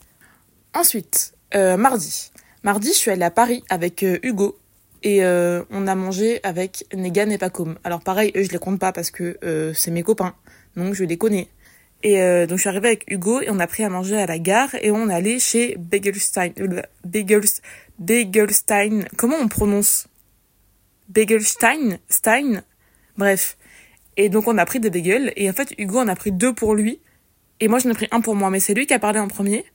Ensuite, 0.74 1.34
euh, 1.54 1.76
mardi. 1.76 2.30
Mardi, 2.64 2.88
je 2.88 2.98
suis 2.98 3.10
allée 3.10 3.22
à 3.22 3.30
Paris 3.30 3.62
avec 3.70 4.02
Hugo. 4.02 4.58
Et 5.04 5.22
euh, 5.22 5.62
on 5.70 5.86
a 5.86 5.94
mangé 5.94 6.40
avec 6.42 6.86
Negan 6.94 7.28
et 7.28 7.36
Pacom. 7.36 7.76
Alors 7.84 8.00
pareil, 8.00 8.32
eux, 8.36 8.42
je 8.42 8.50
les 8.50 8.58
compte 8.58 8.80
pas 8.80 8.90
parce 8.90 9.10
que 9.10 9.36
euh, 9.44 9.74
c'est 9.74 9.90
mes 9.90 10.02
copains. 10.02 10.34
Donc 10.76 10.94
je 10.94 11.04
les 11.04 11.18
connais. 11.18 11.48
Et 12.02 12.22
euh, 12.22 12.46
donc 12.46 12.56
je 12.56 12.62
suis 12.62 12.70
arrivée 12.70 12.88
avec 12.88 13.04
Hugo 13.08 13.42
et 13.42 13.50
on 13.50 13.58
a 13.60 13.66
pris 13.66 13.84
à 13.84 13.90
manger 13.90 14.16
à 14.16 14.26
la 14.26 14.38
gare 14.38 14.74
et 14.80 14.90
on 14.90 15.10
est 15.10 15.14
allé 15.14 15.38
chez 15.38 15.76
Begelstein. 15.78 16.52
Begelstein. 17.98 19.04
Comment 19.16 19.36
on 19.36 19.48
prononce? 19.48 20.08
Begelstein 21.10 21.98
Stein? 22.08 22.62
Bref. 23.18 23.58
Et 24.16 24.30
donc 24.30 24.48
on 24.48 24.56
a 24.56 24.64
pris 24.64 24.80
des 24.80 24.90
bagels 24.90 25.34
et 25.36 25.50
en 25.50 25.52
fait 25.52 25.74
Hugo 25.76 25.98
en 25.98 26.08
a 26.08 26.16
pris 26.16 26.32
deux 26.32 26.54
pour 26.54 26.74
lui 26.74 27.00
et 27.60 27.68
moi 27.68 27.78
j'en 27.78 27.90
ai 27.90 27.94
pris 27.94 28.08
un 28.10 28.20
pour 28.22 28.36
moi 28.36 28.48
mais 28.48 28.60
c'est 28.60 28.72
lui 28.72 28.86
qui 28.86 28.94
a 28.94 28.98
parlé 28.98 29.18
en 29.18 29.28
premier. 29.28 29.66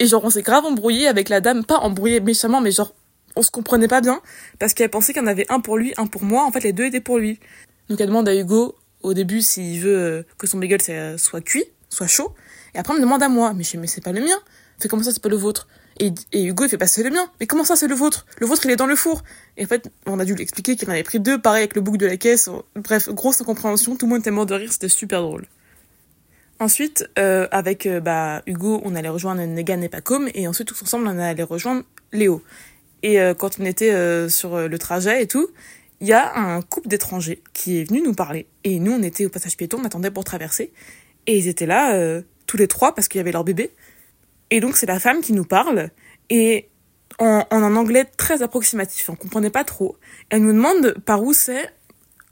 Et 0.00 0.06
genre 0.06 0.24
on 0.24 0.30
s'est 0.30 0.42
grave 0.42 0.64
embrouillé 0.64 1.06
avec 1.06 1.28
la 1.28 1.40
dame, 1.40 1.64
pas 1.64 1.78
embrouillé 1.78 2.18
méchamment 2.18 2.60
mais 2.60 2.72
genre 2.72 2.92
on 3.36 3.42
se 3.42 3.50
comprenait 3.50 3.88
pas 3.88 4.00
bien 4.00 4.20
parce 4.58 4.74
qu'elle 4.74 4.90
pensait 4.90 5.12
qu'il 5.12 5.22
y 5.22 5.24
en 5.24 5.28
avait 5.28 5.46
un 5.48 5.60
pour 5.60 5.76
lui, 5.76 5.94
un 5.96 6.06
pour 6.06 6.22
moi. 6.22 6.44
En 6.44 6.52
fait 6.52 6.60
les 6.60 6.72
deux 6.72 6.84
étaient 6.84 7.00
pour 7.00 7.18
lui. 7.18 7.40
Donc 7.88 8.00
elle 8.00 8.08
demande 8.08 8.28
à 8.28 8.34
Hugo 8.34 8.76
au 9.02 9.14
début 9.14 9.42
s'il 9.42 9.80
veut 9.80 9.98
euh, 9.98 10.22
que 10.38 10.46
son 10.46 10.58
bagel 10.58 10.80
soit 11.18 11.40
cuit, 11.40 11.64
soit 11.88 12.06
chaud. 12.06 12.34
Et 12.74 12.78
après 12.78 12.94
elle 12.94 13.00
me 13.00 13.04
demande 13.04 13.22
à 13.22 13.28
moi. 13.28 13.52
Mais 13.54 13.64
je 13.64 13.70
fais 13.70 13.78
mais 13.78 13.86
c'est 13.86 14.02
pas 14.02 14.12
le 14.12 14.20
mien. 14.20 14.38
Fait 14.78 14.88
comment 14.88 15.02
ça 15.02 15.12
c'est 15.12 15.22
pas 15.22 15.28
le 15.28 15.36
vôtre? 15.36 15.68
Et, 16.00 16.12
Hugo 16.32 16.64
il 16.64 16.68
fait 16.68 16.78
pas 16.78 16.86
c'est 16.86 17.02
le 17.02 17.10
mien. 17.10 17.30
Mais 17.40 17.46
comment 17.46 17.64
ça 17.64 17.76
c'est 17.76 17.88
le 17.88 17.94
vôtre? 17.94 18.26
Le 18.38 18.46
vôtre 18.46 18.62
il 18.64 18.70
est 18.70 18.76
dans 18.76 18.86
le 18.86 18.96
four. 18.96 19.22
Et 19.56 19.64
en 19.64 19.68
fait 19.68 19.90
on 20.06 20.18
a 20.18 20.24
dû 20.24 20.34
lui 20.34 20.42
expliquer 20.42 20.76
qu'il 20.76 20.88
en 20.88 20.92
avait 20.92 21.02
pris 21.02 21.20
deux 21.20 21.40
pareil 21.40 21.62
avec 21.62 21.74
le 21.74 21.80
bouc 21.80 21.96
de 21.96 22.06
la 22.06 22.16
caisse. 22.16 22.48
Bref 22.76 23.08
grosse 23.10 23.40
incompréhension. 23.40 23.96
Tout 23.96 24.06
le 24.06 24.10
monde 24.10 24.20
était 24.20 24.30
mort 24.30 24.46
de 24.46 24.54
rire. 24.54 24.72
C'était 24.72 24.88
super 24.88 25.22
drôle. 25.22 25.46
Ensuite, 26.60 27.08
euh, 27.18 27.48
avec 27.50 27.86
euh, 27.86 28.00
bah, 28.00 28.42
Hugo, 28.46 28.80
on 28.84 28.94
allait 28.94 29.08
rejoindre 29.08 29.42
Negan 29.42 29.80
et 29.80 29.88
Pacom, 29.88 30.28
et 30.34 30.46
ensuite 30.46 30.68
tous 30.68 30.82
ensemble, 30.82 31.08
on 31.08 31.18
allait 31.18 31.42
rejoindre 31.42 31.82
Léo. 32.12 32.42
Et 33.04 33.20
euh, 33.20 33.34
quand 33.34 33.60
on 33.60 33.66
était 33.66 33.92
euh, 33.92 34.30
sur 34.30 34.54
euh, 34.54 34.66
le 34.66 34.78
trajet 34.78 35.22
et 35.22 35.26
tout, 35.26 35.48
il 36.00 36.08
y 36.08 36.14
a 36.14 36.34
un 36.36 36.62
couple 36.62 36.88
d'étrangers 36.88 37.42
qui 37.52 37.78
est 37.78 37.84
venu 37.84 38.00
nous 38.02 38.14
parler. 38.14 38.46
Et 38.64 38.80
nous, 38.80 38.92
on 38.92 39.02
était 39.02 39.26
au 39.26 39.28
passage 39.28 39.58
piéton, 39.58 39.78
on 39.80 39.84
attendait 39.84 40.10
pour 40.10 40.24
traverser. 40.24 40.72
Et 41.26 41.36
ils 41.36 41.46
étaient 41.46 41.66
là, 41.66 42.20
tous 42.46 42.56
les 42.56 42.66
trois, 42.66 42.94
parce 42.94 43.08
qu'il 43.08 43.18
y 43.18 43.20
avait 43.20 43.32
leur 43.32 43.44
bébé. 43.44 43.70
Et 44.50 44.60
donc, 44.60 44.76
c'est 44.76 44.86
la 44.86 44.98
femme 44.98 45.20
qui 45.22 45.32
nous 45.32 45.44
parle, 45.44 45.90
et 46.28 46.68
en, 47.18 47.46
en 47.50 47.62
un 47.62 47.76
anglais 47.76 48.04
très 48.04 48.42
approximatif, 48.42 49.08
on 49.08 49.14
comprenait 49.14 49.48
pas 49.48 49.64
trop. 49.64 49.96
Elle 50.28 50.42
nous 50.42 50.52
demande 50.52 50.94
par 51.06 51.22
où 51.22 51.32
c'est 51.32 51.70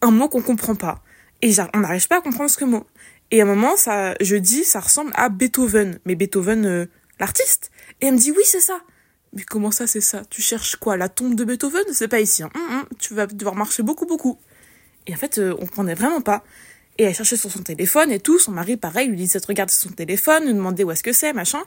un 0.02 0.10
mot 0.10 0.28
qu'on 0.28 0.42
comprend 0.42 0.74
pas. 0.74 1.02
Et 1.40 1.54
on 1.72 1.80
n'arrive 1.80 2.06
pas 2.08 2.18
à 2.18 2.20
comprendre 2.20 2.50
ce 2.50 2.64
mot. 2.64 2.84
Et 3.30 3.40
à 3.40 3.44
un 3.44 3.46
moment, 3.46 3.76
ça, 3.76 4.14
je 4.20 4.36
dis, 4.36 4.64
ça 4.64 4.80
ressemble 4.80 5.12
à 5.14 5.30
Beethoven. 5.30 6.00
Mais 6.04 6.14
Beethoven, 6.14 6.88
l'artiste. 7.18 7.70
Et 8.02 8.06
elle 8.06 8.14
me 8.14 8.18
dit, 8.18 8.32
oui, 8.32 8.42
c'est 8.44 8.60
ça. 8.60 8.80
Mais 9.34 9.42
comment 9.42 9.70
ça, 9.70 9.86
c'est 9.86 10.00
ça? 10.00 10.22
Tu 10.28 10.42
cherches 10.42 10.76
quoi? 10.76 10.96
La 10.96 11.08
tombe 11.08 11.34
de 11.34 11.44
Beethoven? 11.44 11.84
C'est 11.92 12.08
pas 12.08 12.20
ici. 12.20 12.42
Hein. 12.42 12.50
Hum, 12.54 12.78
hum, 12.78 12.84
tu 12.98 13.14
vas 13.14 13.26
devoir 13.26 13.54
marcher 13.54 13.82
beaucoup, 13.82 14.06
beaucoup. 14.06 14.38
Et 15.06 15.14
en 15.14 15.16
fait, 15.16 15.38
euh, 15.38 15.54
on 15.58 15.66
comprenait 15.66 15.94
vraiment 15.94 16.20
pas. 16.20 16.44
Et 16.98 17.04
elle 17.04 17.14
cherchait 17.14 17.36
sur 17.36 17.50
son 17.50 17.62
téléphone 17.62 18.10
et 18.12 18.20
tout. 18.20 18.38
Son 18.38 18.52
mari, 18.52 18.76
pareil, 18.76 19.08
lui 19.08 19.16
disait 19.16 19.40
de 19.40 19.46
regarder 19.46 19.72
son 19.72 19.88
téléphone, 19.90 20.44
nous 20.46 20.52
demandait 20.52 20.84
où 20.84 20.90
est-ce 20.90 21.02
que 21.02 21.12
c'est, 21.12 21.32
machin. 21.32 21.62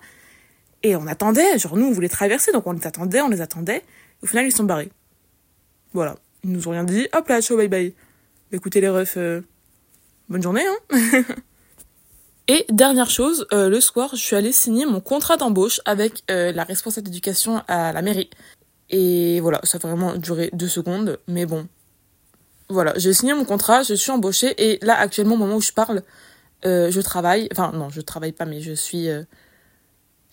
Et 0.83 0.95
on 0.95 1.07
attendait. 1.07 1.57
Genre, 1.57 1.75
nous, 1.75 1.87
on 1.87 1.91
voulait 1.91 2.09
traverser, 2.09 2.51
donc 2.51 2.67
on 2.67 2.73
les 2.73 2.85
attendait, 2.85 3.21
on 3.21 3.29
les 3.29 3.41
attendait. 3.41 3.83
Au 4.21 4.27
final, 4.27 4.45
ils 4.45 4.51
sont 4.51 4.63
barrés. 4.63 4.91
Voilà. 5.93 6.17
Ils 6.43 6.51
nous 6.51 6.67
ont 6.67 6.71
rien 6.71 6.83
dit. 6.83 7.07
Hop 7.13 7.27
là, 7.27 7.41
ciao, 7.41 7.57
bye 7.57 7.67
bye. 7.67 7.93
Écoutez 8.51 8.79
les 8.79 8.89
refs, 8.89 9.17
euh, 9.17 9.41
bonne 10.29 10.43
journée, 10.43 10.63
hein 10.91 11.23
Et 12.47 12.65
dernière 12.69 13.09
chose, 13.09 13.47
euh, 13.53 13.69
le 13.69 13.81
soir, 13.81 14.11
je 14.13 14.21
suis 14.21 14.35
allée 14.35 14.51
signer 14.51 14.85
mon 14.85 15.01
contrat 15.01 15.35
d'embauche 15.35 15.81
avec 15.85 16.23
euh, 16.29 16.51
la 16.51 16.63
responsable 16.63 17.07
d'éducation 17.07 17.63
à 17.67 17.91
la 17.91 18.01
mairie. 18.03 18.29
Et 18.91 19.39
voilà, 19.39 19.59
ça 19.63 19.79
a 19.81 19.87
vraiment 19.87 20.15
duré 20.15 20.51
deux 20.53 20.67
secondes, 20.67 21.19
mais 21.27 21.47
bon. 21.47 21.67
Voilà, 22.69 22.93
j'ai 22.97 23.13
signé 23.13 23.33
mon 23.33 23.45
contrat, 23.45 23.81
je 23.81 23.95
suis 23.95 24.11
embauchée, 24.11 24.53
et 24.57 24.77
là, 24.83 24.95
actuellement, 24.95 25.35
au 25.35 25.39
moment 25.39 25.55
où 25.55 25.61
je 25.61 25.71
parle, 25.71 26.03
euh, 26.65 26.91
je 26.91 27.01
travaille. 27.01 27.49
Enfin, 27.51 27.71
non, 27.73 27.89
je 27.89 28.01
travaille 28.01 28.31
pas, 28.31 28.45
mais 28.45 28.61
je 28.61 28.73
suis... 28.73 29.07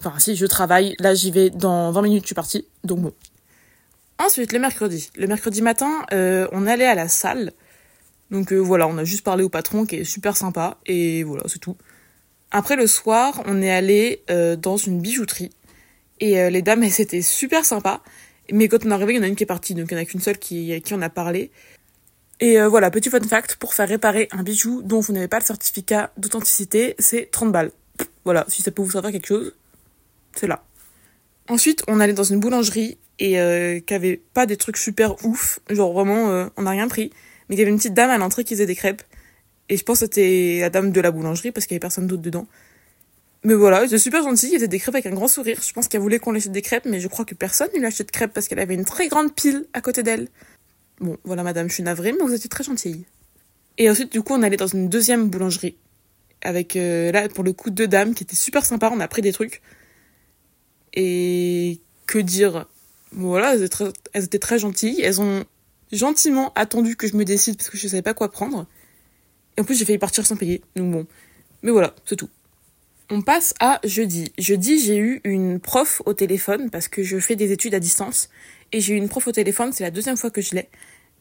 Enfin, 0.00 0.19
si, 0.19 0.37
je 0.37 0.47
travaille. 0.47 0.97
Là, 0.99 1.14
j'y 1.14 1.31
vais 1.31 1.49
dans 1.49 1.92
20 1.92 2.02
minutes, 2.02 2.23
je 2.25 2.26
suis 2.26 2.35
partie. 2.35 2.66
Donc 2.85 3.00
bon. 3.00 3.12
Ensuite, 4.19 4.52
le 4.52 4.59
mercredi. 4.59 5.11
Le 5.16 5.26
mercredi 5.26 5.62
matin, 5.62 6.04
on 6.11 6.66
allait 6.66 6.87
à 6.87 6.95
la 6.95 7.09
salle. 7.09 7.52
Donc 8.31 8.52
voilà, 8.52 8.87
on 8.88 8.99
a 8.99 9.04
juste 9.04 9.23
parlé 9.25 9.45
au 9.45 9.49
patron 9.49 9.87
qui 9.87 9.97
est 9.97 10.04
super 10.04 10.37
sympa. 10.37 10.76
Et 10.87 11.23
voilà, 11.23 11.45
c'est 11.47 11.61
tout. 11.61 11.76
Après 12.52 12.76
le 12.76 12.87
soir, 12.87 13.42
on 13.47 13.62
est 13.62 13.71
allé 13.71 14.23
euh, 14.30 14.56
dans 14.56 14.76
une 14.76 15.00
bijouterie 15.00 15.50
et 16.21 16.38
euh, 16.38 16.50
les 16.50 16.62
dames, 16.62 16.85
c'était 16.88 17.21
super 17.21 17.64
sympa. 17.64 18.00
Mais 18.50 18.68
quand 18.68 18.85
on 18.87 18.90
est 18.90 18.94
arrivé, 18.94 19.14
il 19.14 19.16
y 19.16 19.21
en 19.21 19.23
a 19.23 19.26
une 19.26 19.37
qui 19.37 19.42
est 19.42 19.47
partie, 19.47 19.75
donc 19.75 19.90
il 19.90 19.94
n'y 19.94 20.00
en 20.00 20.02
a 20.02 20.06
qu'une 20.06 20.21
seule 20.21 20.38
qui, 20.38 20.80
qui 20.82 20.94
en 20.94 21.02
a 21.02 21.09
parlé. 21.09 21.50
Et 22.40 22.61
euh, 22.61 22.68
voilà, 22.68 22.90
petit 22.90 23.09
fun 23.09 23.21
fact, 23.21 23.56
pour 23.56 23.73
faire 23.73 23.88
réparer 23.88 24.28
un 24.32 24.42
bijou 24.42 24.82
dont 24.82 25.00
vous 25.00 25.12
n'avez 25.12 25.28
pas 25.28 25.38
le 25.38 25.44
certificat 25.44 26.12
d'authenticité, 26.16 26.94
c'est 26.99 27.30
30 27.30 27.52
balles. 27.52 27.73
Voilà, 28.25 28.44
si 28.49 28.62
ça 28.62 28.71
peut 28.71 28.82
vous 28.82 28.90
servir 28.90 29.12
quelque 29.12 29.26
chose, 29.26 29.54
c'est 30.35 30.47
là. 30.47 30.64
Ensuite, 31.49 31.82
on 31.88 32.00
allait 32.00 32.12
dans 32.12 32.25
une 32.25 32.40
boulangerie 32.40 32.99
et 33.18 33.40
euh, 33.40 33.80
qui 33.80 33.94
avait 33.94 34.21
pas 34.35 34.47
des 34.47 34.56
trucs 34.56 34.76
super 34.76 35.25
ouf, 35.25 35.61
genre 35.71 35.92
vraiment, 35.92 36.49
on 36.56 36.62
n'a 36.62 36.71
rien 36.71 36.88
pris, 36.88 37.11
mais 37.49 37.56
il 37.56 37.59
y 37.59 37.62
avait 37.62 37.71
une 37.71 37.78
petite 37.78 37.94
dame 37.94 38.11
à 38.11 38.18
l'entrée 38.18 38.44
qui 38.44 38.54
faisait 38.54 38.66
des 38.66 38.76
crêpes. 38.76 39.02
Et 39.73 39.79
je 39.79 39.85
pense 39.85 40.00
que 40.00 40.05
c'était 40.05 40.59
la 40.61 40.69
dame 40.69 40.93
de 40.93 41.00
la 41.00 41.11
boulangerie 41.11 41.50
parce 41.50 41.64
qu'il 41.64 41.75
y 41.75 41.76
avait 41.76 41.81
personne 41.81 42.07
d'autre 42.07 42.21
dedans. 42.21 42.47
Mais 43.43 43.55
voilà, 43.55 43.81
elle 43.81 43.87
était 43.87 43.97
super 43.97 44.23
gentille, 44.23 44.50
elle 44.50 44.57
faisait 44.57 44.69
des 44.69 44.79
crêpes 44.79 44.95
avec 44.95 45.07
un 45.07 45.14
grand 45.14 45.29
sourire. 45.29 45.61
Je 45.67 45.73
pense 45.73 45.88
qu'elle 45.88 46.02
voulait 46.02 46.19
qu'on 46.19 46.33
lui 46.33 46.41
achète 46.41 46.52
des 46.52 46.61
crêpes, 46.61 46.85
mais 46.85 47.00
je 47.00 47.09
crois 47.09 47.25
que 47.25 47.35
personne 47.35 47.69
ne 47.75 47.79
lui 47.79 47.87
achète 47.87 48.09
de 48.09 48.12
crêpes 48.12 48.35
parce 48.35 48.49
qu'elle 48.49 48.59
avait 48.59 48.75
une 48.75 48.85
très 48.85 49.09
grande 49.09 49.35
pile 49.35 49.64
à 49.73 49.81
côté 49.81 50.02
d'elle. 50.02 50.29
Bon, 51.00 51.17
voilà 51.25 51.43
madame, 51.43 51.71
je 51.71 51.73
suis 51.73 51.83
navrée, 51.83 52.12
mais 52.12 52.19
vous 52.19 52.35
étiez 52.35 52.50
très 52.50 52.64
gentille. 52.64 53.07
Et 53.79 53.88
ensuite, 53.88 54.12
du 54.12 54.21
coup, 54.21 54.35
on 54.35 54.43
allait 54.43 54.59
dans 54.59 54.67
une 54.67 54.91
deuxième 54.91 55.31
boulangerie. 55.31 55.75
Avec, 56.43 56.76
euh, 56.76 57.11
là, 57.11 57.31
pour 57.31 57.43
le 57.43 57.55
coup, 57.55 57.71
deux 57.71 57.88
dames 57.88 58.12
qui 58.12 58.25
étaient 58.25 58.37
super 58.37 58.67
sympas, 58.67 58.91
on 58.93 59.00
a 59.00 59.09
pris 59.09 59.23
des 59.23 59.33
trucs. 59.33 59.62
Et 60.93 61.81
que 62.07 62.19
dire? 62.19 62.67
Voilà, 63.12 63.55
elles 63.55 63.62
étaient, 63.62 64.38
très, 64.38 64.59
gentilles. 64.59 65.00
Elles 65.00 65.23
ont 65.23 65.45
gentiment 65.93 66.52
attendu 66.57 66.95
que 66.95 67.09
je 67.09 67.17
me 67.17 67.25
décide 67.25 67.57
parce 67.57 67.71
que 67.71 67.79
je 67.79 67.88
savais 67.88 68.02
pas 68.02 68.12
quoi 68.12 68.31
prendre. 68.31 68.67
En 69.62 69.64
plus, 69.64 69.78
j'ai 69.78 69.85
failli 69.85 69.99
partir 69.99 70.26
sans 70.26 70.35
payer. 70.35 70.61
Donc 70.75 70.90
bon. 70.90 71.07
Mais 71.62 71.71
voilà, 71.71 71.95
c'est 72.04 72.16
tout. 72.16 72.28
On 73.11 73.23
passe 73.23 73.54
à 73.61 73.78
jeudi. 73.85 74.33
Jeudi, 74.37 74.81
j'ai 74.81 74.97
eu 74.97 75.21
une 75.23 75.61
prof 75.61 76.02
au 76.04 76.14
téléphone 76.14 76.69
parce 76.69 76.88
que 76.88 77.04
je 77.04 77.16
fais 77.21 77.37
des 77.37 77.52
études 77.52 77.73
à 77.76 77.78
distance. 77.78 78.28
Et 78.73 78.81
j'ai 78.81 78.95
eu 78.95 78.97
une 78.97 79.09
prof 79.09 79.25
au 79.28 79.31
téléphone, 79.31 79.73
c'est 79.73 79.85
la 79.85 79.92
deuxième 79.92 80.16
fois 80.16 80.31
que 80.31 80.40
je 80.40 80.57
l'ai. 80.57 80.69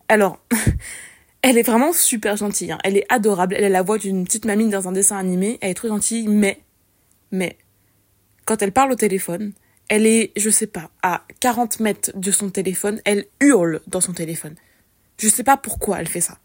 Alors, 0.07 0.43
elle 1.43 1.59
est 1.59 1.61
vraiment 1.61 1.93
super 1.93 2.35
gentille. 2.35 2.71
Hein. 2.71 2.79
Elle 2.83 2.97
est 2.97 3.05
adorable. 3.09 3.53
Elle 3.55 3.65
a 3.65 3.69
la 3.69 3.83
voix 3.83 3.99
d'une 3.99 4.23
petite 4.23 4.45
mamie 4.45 4.69
dans 4.69 4.87
un 4.87 4.91
dessin 4.91 5.17
animé. 5.17 5.59
Elle 5.61 5.69
est 5.69 5.75
trop 5.75 5.89
gentille, 5.89 6.27
mais, 6.27 6.63
mais, 7.31 7.59
quand 8.45 8.63
elle 8.63 8.71
parle 8.71 8.91
au 8.91 8.95
téléphone, 8.95 9.51
elle 9.87 10.07
est, 10.07 10.31
je 10.35 10.49
sais 10.49 10.65
pas, 10.65 10.89
à 11.03 11.27
40 11.41 11.79
mètres 11.79 12.11
de 12.15 12.31
son 12.31 12.49
téléphone. 12.49 13.01
Elle 13.05 13.27
hurle 13.39 13.81
dans 13.85 14.01
son 14.01 14.13
téléphone. 14.13 14.55
Je 15.19 15.27
sais 15.27 15.43
pas 15.43 15.57
pourquoi 15.57 15.99
elle 15.99 16.07
fait 16.07 16.21
ça. 16.21 16.39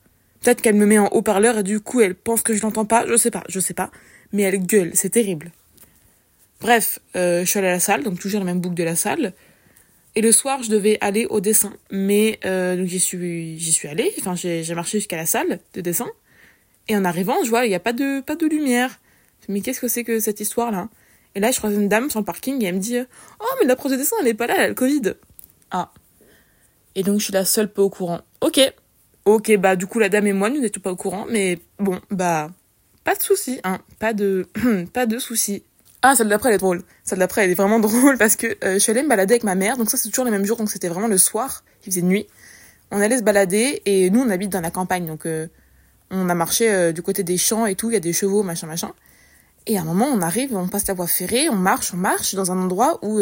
Peut-être 0.47 0.63
qu'elle 0.63 0.77
me 0.77 0.87
met 0.87 0.97
en 0.97 1.09
haut-parleur 1.09 1.59
et 1.59 1.63
du 1.65 1.81
coup 1.81 2.01
elle 2.01 2.15
pense 2.15 2.43
que 2.43 2.55
je 2.55 2.63
l'entends 2.63 2.85
pas, 2.85 3.05
je 3.09 3.17
sais 3.17 3.33
pas, 3.33 3.43
je 3.49 3.59
sais 3.59 3.75
pas. 3.75 3.91
Mais 4.31 4.43
elle 4.43 4.65
gueule, 4.65 4.93
c'est 4.95 5.11
terrible. 5.11 5.51
Bref, 6.61 7.01
euh, 7.17 7.41
je 7.41 7.47
suis 7.47 7.59
allée 7.59 7.67
à 7.67 7.73
la 7.73 7.81
salle, 7.81 8.05
donc 8.05 8.21
toujours 8.21 8.39
la 8.39 8.47
même 8.47 8.61
boucle 8.61 8.77
de 8.77 8.85
la 8.85 8.95
salle. 8.95 9.33
Et 10.15 10.21
le 10.21 10.31
soir, 10.31 10.63
je 10.63 10.71
devais 10.71 10.99
aller 11.01 11.27
au 11.27 11.41
dessin. 11.41 11.73
Mais 11.91 12.39
euh, 12.45 12.77
donc 12.77 12.87
j'y 12.87 13.01
suis, 13.01 13.59
j'y 13.59 13.73
suis 13.73 13.89
allée, 13.89 14.15
enfin 14.21 14.37
j'ai 14.37 14.73
marché 14.73 14.99
jusqu'à 14.99 15.17
la 15.17 15.27
salle 15.27 15.59
de 15.75 15.81
dessin. 15.81 16.07
Et 16.87 16.97
en 16.97 17.05
arrivant, 17.05 17.43
je 17.43 17.51
vois, 17.51 17.67
il 17.67 17.71
n'y 17.71 17.75
a 17.75 17.81
pas 17.81 17.93
de, 17.93 18.21
pas 18.21 18.37
de 18.37 18.47
lumière. 18.47 19.01
Mais 19.49 19.63
qu'est-ce 19.63 19.81
que 19.81 19.89
c'est 19.89 20.05
que 20.05 20.21
cette 20.21 20.39
histoire-là? 20.39 20.91
Et 21.35 21.41
là, 21.41 21.51
je 21.51 21.59
croise 21.59 21.75
une 21.75 21.89
dame 21.89 22.09
sur 22.09 22.21
le 22.21 22.25
parking 22.25 22.63
et 22.63 22.67
elle 22.67 22.77
me 22.77 22.81
dit 22.81 23.01
Oh, 23.41 23.45
mais 23.59 23.67
la 23.67 23.75
prof 23.75 23.91
de 23.91 23.97
dessin, 23.97 24.15
elle 24.21 24.29
est 24.29 24.35
pas 24.35 24.47
là, 24.47 24.55
elle 24.59 24.63
a 24.63 24.69
le 24.69 24.75
Covid. 24.75 25.15
Ah. 25.73 25.91
Et 26.95 27.03
donc, 27.03 27.19
je 27.19 27.25
suis 27.25 27.33
la 27.33 27.45
seule 27.45 27.73
peu 27.73 27.83
au 27.83 27.91
courant. 27.91 28.21
Ok, 28.43 28.61
Ok, 29.27 29.57
bah 29.59 29.75
du 29.75 29.89
coup 29.89 29.99
la 29.99 30.09
dame 30.09 30.29
et 30.29 30.33
moi 30.33 30.51
nous 30.51 30.61
n'étions 30.61 30.81
pas 30.81 30.93
au 30.93 30.97
courant, 30.97 31.27
mais 31.29 31.59
bon, 31.81 32.01
bah 32.13 32.49
pas 33.03 33.17
de 33.17 33.21
souci, 33.21 33.59
hein, 33.65 33.81
pas 33.99 34.13
de 34.13 34.47
pas 34.93 35.05
de 35.07 35.19
souci. 35.19 35.65
Ah, 36.03 36.15
celle 36.15 36.29
d'après 36.29 36.51
elle 36.51 36.55
est 36.55 36.59
drôle. 36.59 36.85
Celle 37.03 37.19
d'après 37.19 37.43
elle 37.43 37.51
est 37.51 37.55
vraiment 37.55 37.81
drôle 37.81 38.19
parce 38.19 38.37
que 38.37 38.47
euh, 38.47 38.75
je 38.75 38.79
suis 38.79 38.93
allée 38.93 39.03
me 39.03 39.09
balader 39.09 39.35
avec 39.35 39.43
ma 39.43 39.57
mère, 39.57 39.79
donc 39.79 39.91
ça 39.91 39.97
c'est 39.97 40.11
toujours 40.11 40.27
le 40.27 40.31
même 40.31 40.45
jour, 40.45 40.57
donc 40.57 40.71
c'était 40.71 40.87
vraiment 40.87 41.09
le 41.09 41.19
soir, 41.19 41.65
il 41.83 41.91
faisait 41.91 42.03
nuit. 42.03 42.29
On 42.93 43.01
allait 43.01 43.19
se 43.19 43.25
balader 43.25 43.83
et 43.85 44.11
nous 44.11 44.21
on 44.21 44.31
habite 44.31 44.51
dans 44.51 44.61
la 44.61 44.71
campagne, 44.71 45.07
donc 45.07 45.27
euh, 45.27 45.49
on 46.13 46.29
a 46.29 46.35
marché 46.37 46.73
euh, 46.73 46.93
du 46.93 47.03
côté 47.03 47.25
des 47.25 47.37
champs 47.37 47.67
et 47.67 47.75
tout, 47.75 47.91
il 47.91 47.95
y 47.95 47.97
a 47.97 48.01
des 48.01 48.13
chevaux, 48.13 48.45
machin 48.45 48.69
machin. 48.69 48.93
Et 49.67 49.77
à 49.77 49.81
un 49.81 49.85
moment 49.85 50.07
on 50.07 50.23
arrive, 50.23 50.57
on 50.57 50.69
passe 50.69 50.87
la 50.87 50.95
voie 50.95 51.09
ferrée, 51.09 51.49
on 51.49 51.57
marche, 51.57 51.93
on 51.93 51.97
marche 51.97 52.37
dans 52.37 52.53
un 52.53 52.59
endroit 52.63 53.01
où 53.03 53.21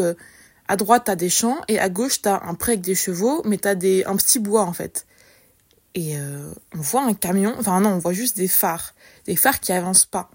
à 0.69 0.77
droite 0.77 1.05
t'as 1.07 1.17
des 1.17 1.31
champs 1.31 1.63
et 1.69 1.79
à 1.79 1.89
gauche 1.89 2.21
t'as 2.21 2.43
un 2.45 2.53
pré 2.53 2.73
avec 2.73 2.83
des 2.83 2.95
chevaux, 2.95 3.41
mais 3.47 3.57
t'as 3.57 3.75
des 3.75 4.05
un 4.05 4.17
petit 4.17 4.39
bois 4.39 4.65
en 4.65 4.75
fait. 4.75 5.07
Et 5.95 6.17
euh, 6.19 6.51
on 6.75 6.81
voit 6.81 7.05
un 7.05 7.15
camion, 7.15 7.55
enfin 7.59 7.81
non, 7.81 7.91
on 7.91 7.99
voit 7.99 8.13
juste 8.13 8.37
des 8.37 8.49
phares, 8.49 8.95
des 9.27 9.37
phares 9.37 9.61
qui 9.61 9.73
avancent 9.73 10.07
pas. 10.07 10.29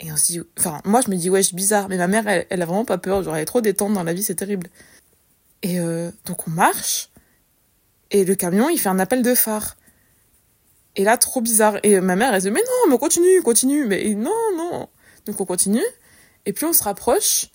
Et 0.00 0.12
on 0.12 0.16
se 0.16 0.26
dit, 0.26 0.40
enfin 0.58 0.80
moi 0.84 1.00
je 1.00 1.10
me 1.10 1.16
dis 1.16 1.30
ouais 1.30 1.42
c'est 1.42 1.54
bizarre, 1.54 1.88
mais 1.88 1.96
ma 1.96 2.06
mère 2.06 2.28
elle, 2.28 2.46
elle, 2.50 2.62
a 2.62 2.66
vraiment 2.66 2.84
pas 2.84 2.98
peur, 2.98 3.22
genre 3.22 3.34
elle 3.34 3.42
est 3.42 3.46
trop 3.46 3.62
détente 3.62 3.94
dans 3.94 4.02
la 4.02 4.12
vie, 4.12 4.22
c'est 4.22 4.34
terrible. 4.34 4.68
Et 5.62 5.80
euh, 5.80 6.10
donc 6.26 6.46
on 6.46 6.50
marche, 6.50 7.08
et 8.10 8.24
le 8.24 8.34
camion 8.34 8.68
il 8.68 8.78
fait 8.78 8.90
un 8.90 8.98
appel 8.98 9.22
de 9.22 9.34
phare. 9.34 9.76
Et 10.96 11.04
là 11.04 11.16
trop 11.16 11.40
bizarre, 11.40 11.78
et 11.82 12.00
ma 12.00 12.14
mère 12.14 12.34
elle 12.34 12.42
dit 12.42 12.50
mais 12.50 12.60
non, 12.60 12.90
mais 12.90 12.98
continue, 12.98 13.42
continue, 13.42 13.86
mais 13.86 14.14
non, 14.14 14.30
non. 14.56 14.88
Donc 15.24 15.40
on 15.40 15.46
continue, 15.46 15.84
et 16.44 16.52
plus 16.52 16.66
on 16.66 16.72
se 16.74 16.84
rapproche, 16.84 17.46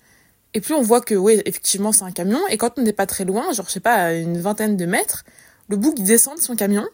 et 0.52 0.60
plus 0.60 0.74
on 0.74 0.82
voit 0.82 1.00
que 1.00 1.14
ouais 1.14 1.42
effectivement 1.46 1.92
c'est 1.92 2.04
un 2.04 2.12
camion, 2.12 2.40
et 2.48 2.58
quand 2.58 2.76
on 2.76 2.82
n'est 2.82 2.92
pas 2.92 3.06
très 3.06 3.24
loin, 3.24 3.52
genre 3.52 3.66
je 3.66 3.72
sais 3.72 3.80
pas, 3.80 4.14
une 4.14 4.40
vingtaine 4.40 4.76
de 4.76 4.84
mètres, 4.84 5.24
le 5.68 5.76
bouc 5.76 5.98
descend 6.00 6.36
de 6.36 6.42
son 6.42 6.56
camion, 6.56 6.86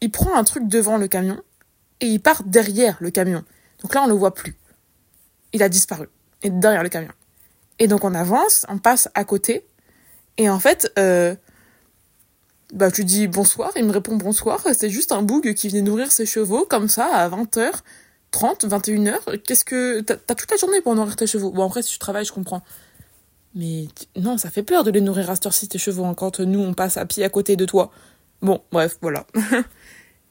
il 0.00 0.10
prend 0.10 0.36
un 0.36 0.44
truc 0.44 0.68
devant 0.68 0.96
le 0.96 1.08
camion 1.08 1.40
et 2.00 2.06
il 2.06 2.20
part 2.20 2.42
derrière 2.44 2.96
le 3.00 3.10
camion. 3.10 3.44
Donc 3.82 3.94
là, 3.94 4.02
on 4.02 4.06
le 4.06 4.14
voit 4.14 4.34
plus. 4.34 4.56
Il 5.52 5.62
a 5.62 5.68
disparu. 5.68 6.08
Et 6.42 6.50
derrière 6.50 6.82
le 6.82 6.88
camion. 6.88 7.12
Et 7.78 7.88
donc 7.88 8.04
on 8.04 8.14
avance, 8.14 8.66
on 8.68 8.78
passe 8.78 9.08
à 9.14 9.24
côté. 9.24 9.66
Et 10.38 10.48
en 10.48 10.58
fait, 10.58 10.92
euh, 10.98 11.34
bah 12.72 12.90
tu 12.90 13.04
dis 13.04 13.26
bonsoir, 13.26 13.70
il 13.76 13.84
me 13.84 13.92
répond 13.92 14.16
bonsoir. 14.16 14.62
C'est 14.74 14.90
juste 14.90 15.12
un 15.12 15.22
boug 15.22 15.54
qui 15.54 15.68
venait 15.68 15.82
nourrir 15.82 16.12
ses 16.12 16.26
chevaux 16.26 16.66
comme 16.68 16.88
ça 16.88 17.06
à 17.06 17.28
20h. 17.28 17.72
30, 18.32 18.66
21h, 18.66 19.38
qu'est-ce 19.38 19.64
que... 19.64 20.00
T'as 20.00 20.34
toute 20.34 20.50
la 20.50 20.56
journée 20.58 20.82
pour 20.82 20.94
nourrir 20.94 21.16
tes 21.16 21.26
chevaux. 21.26 21.50
Bon, 21.52 21.64
après, 21.64 21.80
si 21.80 21.92
tu 21.92 21.98
travailles, 21.98 22.26
je 22.26 22.32
comprends. 22.32 22.60
Mais 23.54 23.86
non, 24.16 24.36
ça 24.36 24.50
fait 24.50 24.62
peur 24.62 24.84
de 24.84 24.90
les 24.90 25.00
nourrir 25.00 25.30
à 25.30 25.36
cette 25.36 25.46
heure-ci, 25.46 25.68
tes 25.68 25.78
chevaux, 25.78 26.04
hein, 26.04 26.12
quand 26.12 26.40
nous, 26.40 26.60
on 26.60 26.74
passe 26.74 26.98
à 26.98 27.06
pied 27.06 27.24
à 27.24 27.30
côté 27.30 27.56
de 27.56 27.64
toi. 27.64 27.90
Bon, 28.42 28.62
bref, 28.72 28.98
voilà. 29.00 29.26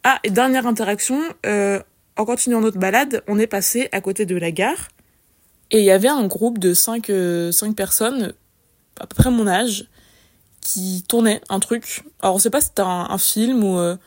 Ah, 0.08 0.20
et 0.24 0.30
dernière 0.30 0.68
interaction, 0.68 1.20
euh, 1.48 1.82
en 2.16 2.26
continuant 2.26 2.62
notre 2.62 2.78
balade, 2.78 3.24
on 3.28 3.40
est 3.40 3.48
passé 3.48 3.90
à 3.92 4.02
côté 4.02 4.28
de 4.28 4.36
la 4.36 4.52
gare. 4.52 4.90
Et 5.72 5.80
il 5.80 5.84
y 5.84 5.90
avait 5.90 6.08
un 6.08 6.28
groupe 6.28 6.60
de 6.60 6.76
5 6.76 7.10
euh, 7.10 7.52
cinq 7.52 7.76
personnes, 7.76 8.34
à 9.00 9.08
peu 9.08 9.16
près 9.16 9.32
mon 9.32 9.48
âge, 9.48 9.90
qui 10.62 11.04
tournaient 11.08 11.42
un 11.50 11.60
truc. 11.60 12.04
Alors 12.22 12.36
on 12.36 12.38
sait 12.38 12.52
pas 12.52 12.62
si 12.62 12.68
c'était 12.68 12.84
un, 12.84 13.08
un, 13.10 13.18
film 13.18 13.64
ou... 13.64 13.80
Euh, 13.80 13.98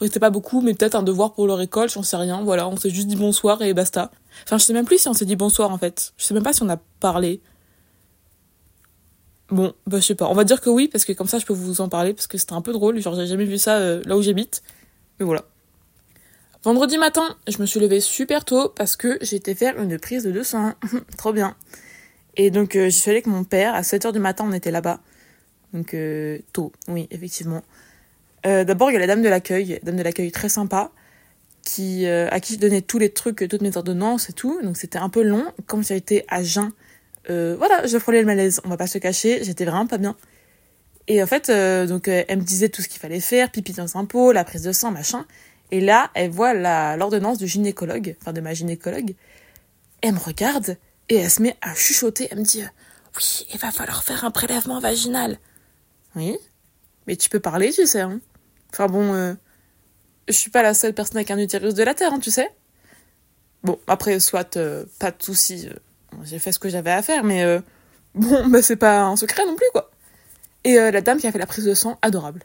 c'était 0.00 0.18
pas 0.18 0.30
beaucoup, 0.30 0.60
mais 0.60 0.74
peut-être 0.74 0.96
un 0.96 1.04
devoir 1.04 1.34
pour 1.34 1.46
leur 1.46 1.60
école, 1.60 1.88
j'en 1.88 2.02
sais 2.02 2.16
rien. 2.16 2.42
Voilà, 2.42 2.68
on 2.68 2.76
s'est 2.76 2.90
juste 2.90 3.06
dit 3.06 3.14
bonsoir 3.14 3.62
et 3.62 3.72
basta. 3.74 4.10
Enfin, 4.44 4.58
je 4.58 4.64
sais 4.64 4.72
même 4.72 4.86
plus 4.86 4.98
si 4.98 5.08
on 5.08 5.14
s'est 5.14 5.24
dit 5.24 5.36
bonsoir 5.36 5.70
en 5.70 5.78
fait. 5.78 6.12
Je 6.16 6.24
sais 6.24 6.34
même 6.34 6.42
pas 6.42 6.52
si 6.52 6.64
on 6.64 6.68
a 6.68 6.78
parlé. 6.98 7.40
Bon, 9.50 9.74
bah 9.86 10.00
je 10.00 10.06
sais 10.06 10.14
pas. 10.14 10.28
On 10.28 10.34
va 10.34 10.44
dire 10.44 10.60
que 10.60 10.70
oui, 10.70 10.88
parce 10.88 11.04
que 11.04 11.12
comme 11.12 11.28
ça 11.28 11.38
je 11.38 11.46
peux 11.46 11.52
vous 11.52 11.80
en 11.80 11.88
parler, 11.88 12.14
parce 12.14 12.26
que 12.26 12.38
c'était 12.38 12.54
un 12.54 12.62
peu 12.62 12.72
drôle. 12.72 12.98
Genre 13.00 13.14
j'ai 13.14 13.26
jamais 13.26 13.44
vu 13.44 13.58
ça 13.58 13.76
euh, 13.78 14.02
là 14.06 14.16
où 14.16 14.22
j'habite. 14.22 14.62
Mais 15.18 15.26
voilà. 15.26 15.44
Vendredi 16.64 16.96
matin, 16.96 17.36
je 17.46 17.58
me 17.58 17.66
suis 17.66 17.78
levée 17.78 18.00
super 18.00 18.46
tôt 18.46 18.70
parce 18.70 18.96
que 18.96 19.18
j'étais 19.20 19.54
faire 19.54 19.78
une 19.78 19.98
prise 19.98 20.24
de 20.24 20.30
200. 20.30 20.72
Trop 21.18 21.34
bien. 21.34 21.56
Et 22.38 22.50
donc, 22.50 22.74
euh, 22.74 22.88
j'y 22.88 22.98
suis 22.98 23.10
allée 23.10 23.18
avec 23.18 23.26
mon 23.26 23.44
père. 23.44 23.74
À 23.74 23.82
7h 23.82 24.12
du 24.12 24.18
matin, 24.18 24.46
on 24.48 24.52
était 24.54 24.70
là-bas. 24.70 25.00
Donc, 25.74 25.92
euh, 25.92 26.38
tôt, 26.54 26.72
oui, 26.88 27.06
effectivement. 27.10 27.62
Euh, 28.46 28.64
D'abord, 28.64 28.90
il 28.90 28.94
y 28.94 28.96
a 28.96 29.00
la 29.00 29.06
dame 29.06 29.20
de 29.20 29.28
l'accueil. 29.28 29.78
Dame 29.82 29.96
de 29.96 30.02
l'accueil 30.02 30.32
très 30.32 30.48
sympa. 30.48 30.90
Qui, 31.66 32.06
à 32.06 32.40
qui 32.40 32.54
je 32.54 32.58
donnais 32.58 32.82
tous 32.82 32.98
les 32.98 33.10
trucs, 33.10 33.46
toutes 33.48 33.62
mes 33.62 33.76
ordonnances 33.76 34.30
et 34.30 34.32
tout. 34.32 34.58
Donc, 34.62 34.78
c'était 34.78 34.98
un 34.98 35.10
peu 35.10 35.22
long. 35.22 35.44
Comme 35.66 35.82
ça 35.82 35.92
a 35.92 35.96
été 35.98 36.24
à 36.28 36.42
jeun, 36.42 36.72
euh, 37.30 37.54
voilà, 37.56 37.86
je 37.86 37.98
frôlais 37.98 38.20
le 38.20 38.26
malaise. 38.26 38.60
On 38.64 38.68
va 38.68 38.76
pas 38.76 38.86
se 38.86 38.98
cacher. 38.98 39.42
J'étais 39.42 39.64
vraiment 39.64 39.86
pas 39.86 39.98
bien. 39.98 40.16
Et 41.06 41.22
en 41.22 41.26
fait, 41.26 41.50
euh, 41.50 41.86
donc 41.86 42.08
euh, 42.08 42.24
elle 42.28 42.38
me 42.38 42.44
disait 42.44 42.68
tout 42.68 42.82
ce 42.82 42.88
qu'il 42.88 43.00
fallait 43.00 43.20
faire, 43.20 43.50
pipi 43.50 43.72
dans 43.72 43.96
un 43.96 44.04
pot, 44.04 44.32
la 44.32 44.44
prise 44.44 44.62
de 44.62 44.72
sang, 44.72 44.90
machin. 44.90 45.26
Et 45.70 45.80
là, 45.80 46.10
elle 46.14 46.30
voit 46.30 46.54
l'ordonnance 46.96 47.38
du 47.38 47.46
gynécologue, 47.46 48.16
enfin 48.20 48.32
de 48.32 48.40
ma 48.40 48.54
gynécologue. 48.54 49.14
Elle 50.00 50.14
me 50.14 50.18
regarde 50.18 50.76
et 51.08 51.16
elle 51.16 51.30
se 51.30 51.42
met 51.42 51.56
à 51.60 51.74
chuchoter. 51.74 52.28
Elle 52.30 52.38
me 52.38 52.44
dit 52.44 52.62
Oui, 53.16 53.46
il 53.52 53.58
va 53.58 53.70
falloir 53.70 54.02
faire 54.04 54.24
un 54.24 54.30
prélèvement 54.30 54.80
vaginal. 54.80 55.38
Oui, 56.16 56.36
mais 57.06 57.16
tu 57.16 57.28
peux 57.28 57.40
parler, 57.40 57.72
tu 57.72 57.86
sais. 57.86 58.00
Hein. 58.00 58.20
Enfin 58.72 58.86
bon, 58.86 59.36
je 60.28 60.32
suis 60.32 60.50
pas 60.50 60.62
la 60.62 60.74
seule 60.74 60.94
personne 60.94 61.16
avec 61.16 61.30
un 61.30 61.38
utérus 61.38 61.74
de 61.74 61.82
la 61.82 61.94
Terre, 61.94 62.12
hein, 62.12 62.20
tu 62.20 62.30
sais. 62.30 62.48
Bon, 63.62 63.78
après, 63.86 64.20
soit 64.20 64.58
pas 64.98 65.10
de 65.10 65.22
soucis, 65.22 65.68
j'ai 66.22 66.38
fait 66.38 66.52
ce 66.52 66.58
que 66.58 66.68
j'avais 66.68 66.90
à 66.90 67.02
faire, 67.02 67.24
mais 67.24 67.42
euh, 67.44 67.60
bon, 68.14 68.48
bah 68.48 68.62
c'est 68.62 68.76
pas 68.76 69.02
un 69.02 69.16
secret 69.16 69.44
non 69.46 69.56
plus, 69.56 69.66
quoi. 69.72 69.90
Et 70.64 70.76
la 70.76 71.02
dame 71.02 71.18
qui 71.18 71.26
a 71.26 71.32
fait 71.32 71.38
la 71.38 71.46
prise 71.46 71.66
de 71.66 71.74
sang, 71.74 71.98
adorable. 72.00 72.42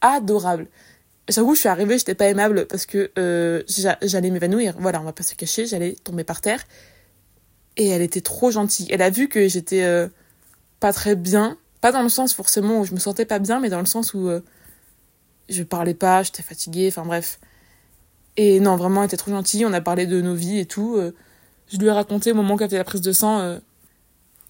Adorable. 0.00 0.68
J'avoue, 1.28 1.54
je 1.54 1.60
suis 1.60 1.68
arrivée, 1.68 1.98
j'étais 1.98 2.14
pas 2.14 2.26
aimable 2.26 2.66
parce 2.66 2.86
que 2.86 3.10
j'allais 3.68 4.30
m'évanouir. 4.30 4.74
Voilà, 4.78 5.02
on 5.02 5.04
va 5.04 5.12
pas 5.12 5.22
se 5.22 5.34
cacher, 5.34 5.66
j'allais 5.66 5.94
tomber 6.02 6.24
par 6.24 6.40
terre. 6.40 6.64
Et 7.76 7.88
elle 7.88 8.00
était 8.00 8.22
trop 8.22 8.50
gentille. 8.50 8.88
Elle 8.90 9.02
a 9.02 9.10
vu 9.10 9.28
que 9.28 9.48
j'étais 9.48 10.08
pas 10.80 10.94
très 10.94 11.14
bien. 11.14 11.58
Pas 11.82 11.92
dans 11.92 12.02
le 12.02 12.08
sens 12.08 12.32
forcément 12.32 12.80
où 12.80 12.86
je 12.86 12.94
me 12.94 12.98
sentais 12.98 13.26
pas 13.26 13.38
bien, 13.38 13.60
mais 13.60 13.68
dans 13.68 13.80
le 13.80 13.86
sens 13.86 14.14
où 14.14 14.30
je 15.50 15.62
parlais 15.62 15.92
pas, 15.92 16.22
j'étais 16.22 16.42
fatiguée, 16.42 16.88
enfin 16.88 17.04
bref. 17.04 17.38
Et 18.38 18.60
non, 18.60 18.76
vraiment, 18.76 19.02
elle 19.02 19.08
était 19.08 19.18
trop 19.18 19.30
gentille. 19.30 19.66
On 19.66 19.74
a 19.74 19.82
parlé 19.82 20.06
de 20.06 20.22
nos 20.22 20.34
vies 20.34 20.60
et 20.60 20.66
tout. 20.66 20.98
Euh, 21.68 21.72
je 21.72 21.78
lui 21.78 21.86
ai 21.86 21.90
raconté 21.90 22.32
au 22.32 22.34
moment 22.34 22.56
qu'elle 22.56 22.70
fait 22.70 22.76
la 22.76 22.84
prise 22.84 23.00
de 23.00 23.12
sang 23.12 23.40
euh, 23.40 23.58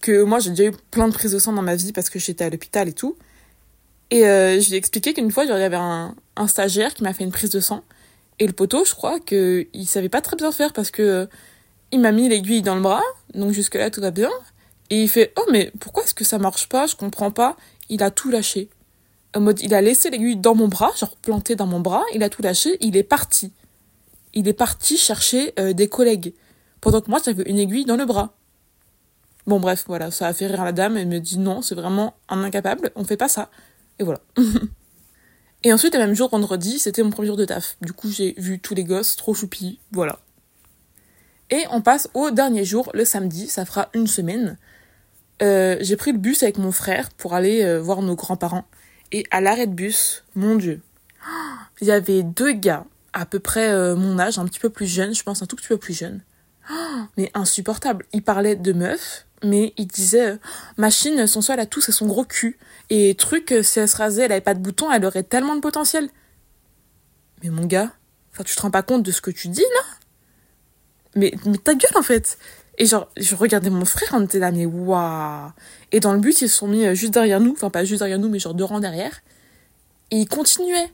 que 0.01 0.23
moi, 0.23 0.39
j'ai 0.39 0.51
déjà 0.51 0.65
eu 0.65 0.73
plein 0.91 1.09
de 1.09 1.13
prises 1.13 1.33
de 1.33 1.39
sang 1.39 1.53
dans 1.53 1.63
ma 1.63 1.77
vie 1.77 1.93
parce 1.93 2.11
que 2.11 2.19
j'étais 2.19 2.45
à 2.45 2.51
l'hôpital 2.51 2.89
et 2.89 2.93
tout. 2.93 3.17
Et 4.11 4.27
euh, 4.27 4.61
je 4.61 4.69
lui 4.69 4.75
ai 4.75 4.79
expliqué 4.79 5.13
qu'une 5.13 5.31
fois, 5.31 5.45
il 5.45 5.51
y 5.51 5.53
avait 5.53 5.77
un, 5.77 6.15
stagiaire 6.47 6.95
qui 6.95 7.03
m'a 7.03 7.13
fait 7.13 7.25
une 7.25 7.33
prise 7.33 7.51
de 7.51 7.61
sang. 7.61 7.83
Et 8.39 8.47
le 8.47 8.53
poteau, 8.53 8.85
je 8.85 8.95
crois, 8.95 9.19
qu'il 9.21 9.87
savait 9.87 10.09
pas 10.09 10.21
très 10.21 10.37
bien 10.37 10.53
faire 10.53 10.73
parce 10.73 10.91
que 10.91 11.29
il 11.91 12.01
m'a 12.01 12.13
mis 12.13 12.29
l'aiguille 12.29 12.63
dans 12.63 12.77
le 12.77 12.81
bras. 12.81 13.03
Donc 13.35 13.53
jusque-là, 13.53 13.91
tout 13.91 14.01
va 14.01 14.13
bien. 14.13 14.31
Et 14.91 15.03
il 15.03 15.09
fait 15.09 15.33
Oh, 15.37 15.45
mais 15.51 15.73
pourquoi 15.81 16.05
est-ce 16.05 16.15
que 16.15 16.25
ça 16.25 16.39
marche 16.39 16.69
pas? 16.69 16.87
Je 16.87 16.95
comprends 16.95 17.33
pas. 17.33 17.57
Il 17.89 18.03
a 18.03 18.11
tout 18.11 18.31
lâché. 18.31 18.69
En 19.35 19.41
mode, 19.41 19.61
il 19.61 19.75
a 19.75 19.83
laissé 19.83 20.09
l'aiguille 20.11 20.37
dans 20.37 20.55
mon 20.55 20.69
bras, 20.69 20.93
genre 20.97 21.17
planté 21.17 21.57
dans 21.57 21.67
mon 21.67 21.81
bras, 21.81 22.03
il 22.15 22.23
a 22.23 22.31
tout 22.31 22.41
lâché, 22.41 22.79
il 22.81 22.97
est 22.97 23.03
parti 23.03 23.53
il 24.35 24.49
est 24.49 24.53
parti 24.53 24.97
chercher 24.97 25.53
euh, 25.59 25.73
des 25.73 25.89
collègues. 25.89 26.33
Pendant 26.81 27.01
que 27.01 27.11
moi, 27.11 27.21
j'avais 27.25 27.45
une 27.45 27.59
aiguille 27.59 27.85
dans 27.85 27.97
le 27.97 28.05
bras. 28.05 28.35
Bon, 29.47 29.61
bref, 29.61 29.85
voilà, 29.87 30.11
ça 30.11 30.27
a 30.27 30.33
fait 30.33 30.47
rire 30.47 30.65
la 30.65 30.73
dame. 30.73 30.97
Elle 30.97 31.09
me 31.09 31.21
dit 31.21 31.39
non, 31.39 31.63
c'est 31.63 31.75
vraiment 31.75 32.15
un 32.29 32.45
incapable, 32.45 32.91
on 32.95 33.05
fait 33.05 33.17
pas 33.17 33.29
ça. 33.29 33.51
Et 33.99 34.05
voilà. 34.05 34.21
et 35.65 35.73
ensuite, 35.73 35.95
le 35.95 36.01
même 36.01 36.15
jour, 36.15 36.29
vendredi, 36.29 36.79
c'était 36.79 37.03
mon 37.03 37.11
premier 37.11 37.29
jour 37.29 37.37
de 37.37 37.45
taf. 37.45 37.77
Du 37.81 37.93
coup, 37.93 38.11
j'ai 38.11 38.35
vu 38.37 38.61
tous 38.61 38.75
les 38.75 38.85
gosses, 38.85 39.17
trop 39.17 39.35
choupis, 39.35 39.81
voilà. 39.93 40.19
Et 41.51 41.65
on 41.71 41.81
passe 41.81 42.09
au 42.15 42.31
dernier 42.31 42.65
jour, 42.65 42.91
le 42.93 43.05
samedi, 43.05 43.49
ça 43.49 43.65
fera 43.65 43.89
une 43.95 44.07
semaine. 44.07 44.59
Euh, 45.41 45.77
j'ai 45.81 45.97
pris 45.97 46.13
le 46.13 46.19
bus 46.19 46.43
avec 46.43 46.59
mon 46.59 46.73
frère 46.73 47.11
pour 47.11 47.35
aller 47.35 47.65
euh, 47.65 47.81
voir 47.81 48.03
nos 48.03 48.17
grands-parents. 48.17 48.65
Et 49.13 49.25
à 49.31 49.41
l'arrêt 49.41 49.67
de 49.67 49.73
bus, 49.73 50.25
mon 50.35 50.57
Dieu, 50.57 50.83
il 51.81 51.87
y 51.87 51.91
avait 51.91 52.23
deux 52.23 52.53
gars 52.53 52.85
à 53.13 53.25
peu 53.25 53.39
près 53.39 53.71
euh, 53.71 53.97
mon 53.97 54.19
âge, 54.19 54.39
un 54.39 54.45
petit 54.45 54.61
peu 54.61 54.71
plus 54.71 54.87
jeune, 54.87 55.15
je 55.15 55.23
pense 55.23 55.43
un 55.43 55.47
tout 55.47 55.57
petit 55.57 55.69
peu 55.69 55.79
plus 55.79 55.97
jeune. 55.97 56.21
mais 57.17 57.31
insupportable. 57.35 58.07
Il 58.13 58.23
parlait 58.23 58.57
de 58.57 58.73
meuf, 58.73 59.27
mais 59.45 59.73
il 59.77 59.87
disait 59.87 60.33
euh, 60.33 60.37
machine, 60.77 61.27
son 61.27 61.41
seul 61.41 61.61
atout 61.61 61.81
c'est 61.81 61.93
son 61.93 62.07
gros 62.07 62.25
cul. 62.25 62.59
Et 62.91 63.15
truc, 63.15 63.53
euh, 63.53 63.63
si 63.63 63.81
elle 63.81 63.89
se 63.89 63.97
rasait, 63.97 64.23
elle 64.23 64.33
avait 64.33 64.41
pas 64.41 64.55
de 64.55 64.61
bouton, 64.61 64.91
elle 64.91 65.05
aurait 65.05 65.23
tellement 65.23 65.55
de 65.55 65.61
potentiel. 65.61 66.09
Mais 67.43 67.51
mon 67.51 67.67
gars, 67.67 67.93
enfin 68.33 68.45
tu 68.45 68.57
te 68.57 68.63
rends 68.63 68.71
pas 68.71 68.83
compte 68.83 69.03
de 69.03 69.13
ce 69.13 69.21
que 69.21 69.31
tu 69.31 69.49
dis 69.49 69.61
là? 69.61 69.85
Mais, 71.15 71.35
mais 71.47 71.59
ta 71.59 71.75
gueule 71.75 71.97
en 71.97 72.03
fait 72.03 72.39
et 72.81 72.87
genre, 72.87 73.09
je 73.17 73.35
regardais 73.35 73.71
mon 73.71 73.85
frère, 73.85 74.11
on 74.13 74.25
était 74.25 74.39
là, 74.39 74.53
mais 74.53 74.65
waouh 74.65 75.51
Et 75.91 75.99
dans 75.99 76.13
le 76.13 76.21
but, 76.21 76.43
ils 76.43 76.49
se 76.49 76.59
sont 76.59 76.69
mis 76.69 76.95
juste 76.95 77.13
derrière 77.13 77.41
nous, 77.41 77.51
enfin 77.51 77.71
pas 77.71 77.85
juste 77.85 77.99
derrière 77.99 78.21
nous, 78.21 78.29
mais 78.29 78.39
genre 78.39 78.55
deux 78.55 78.63
rangs 78.63 78.79
derrière. 78.79 79.21
Et 80.13 80.19
ils 80.19 80.29
continuaient 80.29 80.93